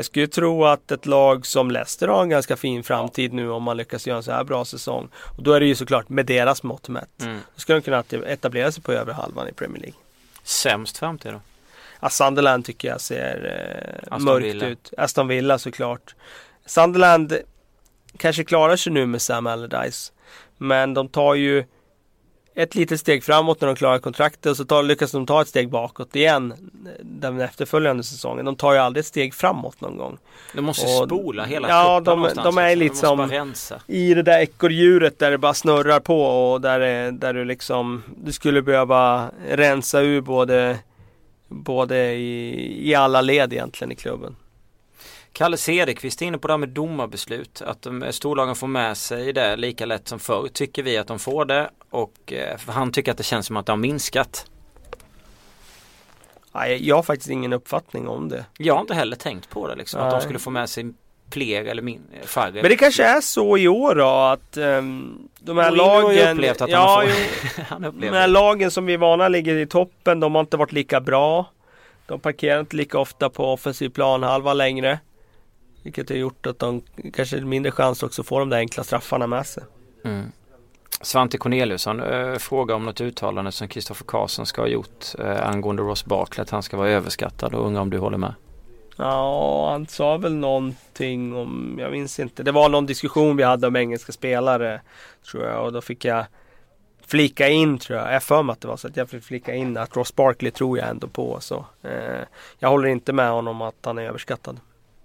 [0.00, 3.62] Jag skulle tro att ett lag som Leicester har en ganska fin framtid nu om
[3.62, 5.08] man lyckas göra en så här bra säsong.
[5.36, 7.22] Och då är det ju såklart med deras mått mätt.
[7.22, 7.40] Mm.
[7.54, 9.98] Då ska de kunna etablera sig på över halvan i Premier League.
[10.42, 11.40] Sämst framtid då?
[12.00, 14.66] Ja, Sunderland tycker jag ser eh, mörkt Villa.
[14.66, 14.92] ut.
[14.96, 16.14] Aston Villa såklart.
[16.66, 17.38] Sunderland
[18.16, 20.12] kanske klarar sig nu med Sam Allardyce.
[20.58, 21.64] Men de tar ju
[22.54, 25.48] ett litet steg framåt när de klarar kontraktet och så tar, lyckas de ta ett
[25.48, 26.54] steg bakåt igen
[27.00, 28.44] den efterföljande säsongen.
[28.44, 30.18] De tar ju aldrig ett steg framåt någon gång.
[30.54, 33.48] De måste och, spola hela Ja, de, de är liksom
[33.86, 38.32] i det där ekorrhjulet där det bara snurrar på och där, där du liksom du
[38.32, 40.78] skulle behöva rensa ur både
[41.48, 44.36] både i, i alla led egentligen i klubben.
[45.32, 47.62] Kalle Cederqvist är inne på det här med domarbeslut.
[47.62, 50.48] Att de, storlagen får med sig det lika lätt som förr.
[50.52, 53.66] Tycker vi att de får det och eh, han tycker att det känns som att
[53.66, 54.46] det har minskat.
[56.52, 58.44] Nej, jag har faktiskt ingen uppfattning om det.
[58.58, 60.00] Jag har inte heller tänkt på det liksom.
[60.00, 60.92] Att de skulle få med sig
[61.32, 62.52] fler eller min, färre.
[62.52, 66.04] Men det kanske är så i år då att um, de här lagen...
[66.04, 67.04] Har ju upplevt att ja,
[67.68, 67.92] han får...
[68.00, 71.00] De här lagen som vi är vana ligger i toppen, de har inte varit lika
[71.00, 71.50] bra.
[72.06, 74.98] De parkerar inte lika ofta på offensiv planhalva längre.
[75.82, 78.84] Vilket har gjort att de kanske har mindre chans också att få de där enkla
[78.84, 79.62] straffarna med sig.
[80.04, 80.32] Mm.
[81.00, 85.82] Svante Corneliusson äh, frågar om något uttalande som Kristoffer Karlsson ska ha gjort äh, angående
[85.82, 88.34] Ross Barkley att han ska vara överskattad och undrar om du håller med?
[88.96, 92.42] Ja, han sa väl någonting om, jag minns inte.
[92.42, 94.80] Det var någon diskussion vi hade om engelska spelare
[95.30, 96.24] tror jag och då fick jag
[97.06, 98.14] flika in tror jag.
[98.14, 100.50] Jag för mig att det var så att jag fick flika in att Ross Barkley
[100.50, 101.40] tror jag ändå på.
[101.40, 102.24] Så, eh,
[102.58, 104.60] jag håller inte med honom att han är överskattad.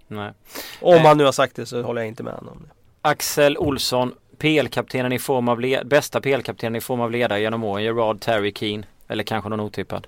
[0.08, 0.32] Nej.
[0.80, 1.00] Om eh.
[1.00, 2.66] han nu har sagt det så håller jag inte med honom.
[3.02, 8.20] Axel Olsson, PL-kaptenen i form av bästa PL-kaptenen i form av ledare genom åren, Gerard
[8.20, 8.84] Terry Keane.
[9.08, 10.06] Eller kanske någon otippad?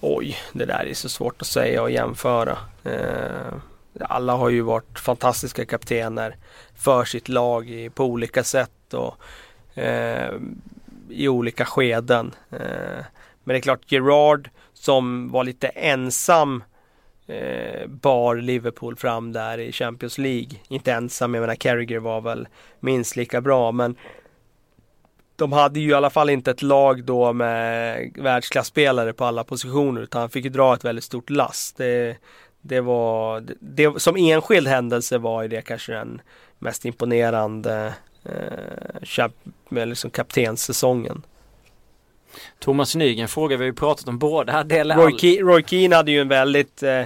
[0.00, 2.58] Oj, det där är så svårt att säga och jämföra.
[2.84, 3.54] Eh,
[4.00, 6.36] alla har ju varit fantastiska kaptener
[6.76, 10.32] för sitt lag i, på olika sätt och eh,
[11.08, 12.34] i olika skeden.
[12.50, 13.04] Eh,
[13.44, 16.64] men det är klart Gerard som var lite ensam
[17.26, 20.50] eh, bar Liverpool fram där i Champions League.
[20.68, 22.48] Inte ensam, jag menar Carragher var väl
[22.80, 23.96] minst lika bra men
[25.36, 30.00] de hade ju i alla fall inte ett lag då med världsklasspelare på alla positioner
[30.00, 31.76] utan han fick ju dra ett väldigt stort last.
[31.76, 32.16] Det,
[32.60, 36.20] det var, det, det, som enskild händelse var ju det kanske den
[36.58, 37.94] mest imponerande
[38.24, 41.22] eh, liksom kaptenssäsongen.
[42.58, 44.62] Thomas Nygren frågar, vi har ju pratat om båda.
[44.62, 47.04] Roy, Ke Roy Keane hade ju en väldigt eh,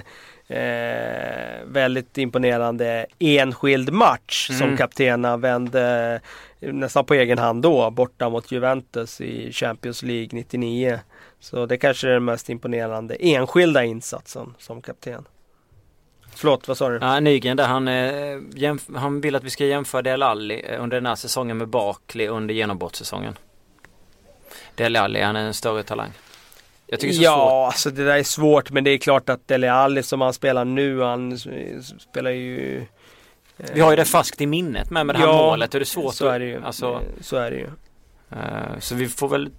[0.57, 4.59] eh, väldigt imponerande enskild match mm.
[4.59, 6.21] som kapten vände
[6.59, 10.99] nästan på egen hand då borta mot Juventus i Champions League 99.
[11.39, 15.25] Så det kanske är den mest imponerande enskilda insatsen som kapten.
[16.35, 16.97] Förlåt, vad sa du?
[17.01, 20.97] Ja, Nygren där han, eh, han vill att vi ska jämföra Del Alli eh, under
[20.97, 23.37] den här säsongen med Barkley under genombrottssäsongen.
[24.77, 26.11] Dele Alli, han är en större talang.
[26.87, 27.73] Jag tycker det är så ja, svårt.
[27.73, 30.65] alltså det där är svårt men det är klart att Dele Alli som han spelar
[30.65, 31.37] nu, han
[31.99, 32.77] spelar ju
[33.57, 35.79] eh, Vi har ju det fast i minnet med, med det här ja, målet och
[35.79, 36.63] det är svårt så är det ju.
[36.63, 37.67] Alltså, så är det ju.
[38.31, 39.49] Uh, så vi får väl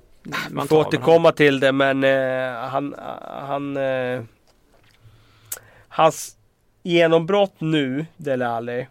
[0.51, 2.95] man får återkomma till det men uh, han,
[3.49, 4.23] han uh,
[5.89, 6.37] Hans
[6.83, 8.87] genombrott nu, Dele Alli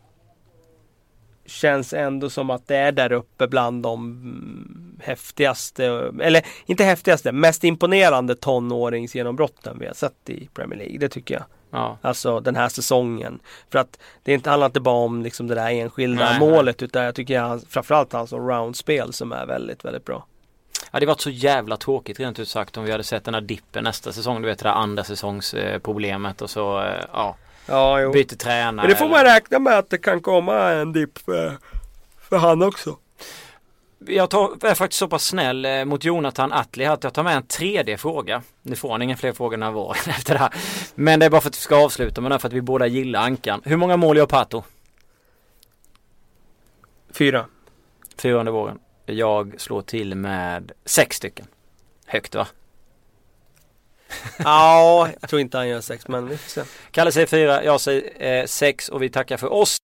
[1.47, 7.63] känns ändå som att det är där uppe bland de häftigaste, eller inte häftigaste, mest
[7.63, 10.97] imponerande tonåringsgenombrotten vi har sett i Premier League.
[10.97, 11.43] Det tycker jag.
[11.71, 11.97] Ja.
[12.01, 13.39] Alltså den här säsongen.
[13.69, 16.85] För att det inte, handlar inte bara om liksom det där enskilda nej, målet nej.
[16.85, 20.25] utan jag tycker jag, framförallt hans roundspel som är väldigt, väldigt bra.
[20.91, 23.41] Ja det varit så jävla tråkigt rent ut sagt om vi hade sett den här
[23.41, 24.41] dippen nästa säsong.
[24.41, 27.35] Du vet det där andra säsongsproblemet och så eh, ja
[27.67, 28.11] Ja, jo.
[28.11, 28.87] Byter tränare.
[28.87, 31.57] Men det får man räkna med att det kan komma en dipp för,
[32.29, 32.97] för han också.
[33.99, 37.35] Jag tar, är faktiskt så pass snäll eh, mot Jonathan Atli att jag tar med
[37.37, 38.41] en tredje fråga.
[38.61, 40.53] Nu får han inga fler frågor när var efter det här.
[40.95, 42.87] Men det är bara för att vi ska avsluta med det för att vi båda
[42.87, 43.61] gillar Ankan.
[43.65, 44.63] Hur många mål gör Pato?
[47.11, 47.45] Fyra.
[48.17, 48.79] Fyra under våren.
[49.05, 51.45] Jag slår till med sex stycken.
[52.05, 52.47] Högt va?
[54.37, 56.61] ja, jag tror inte han gör sex men vi får se.
[56.91, 59.77] Kalle säger fyra, jag säger eh, sex och vi tackar för oss.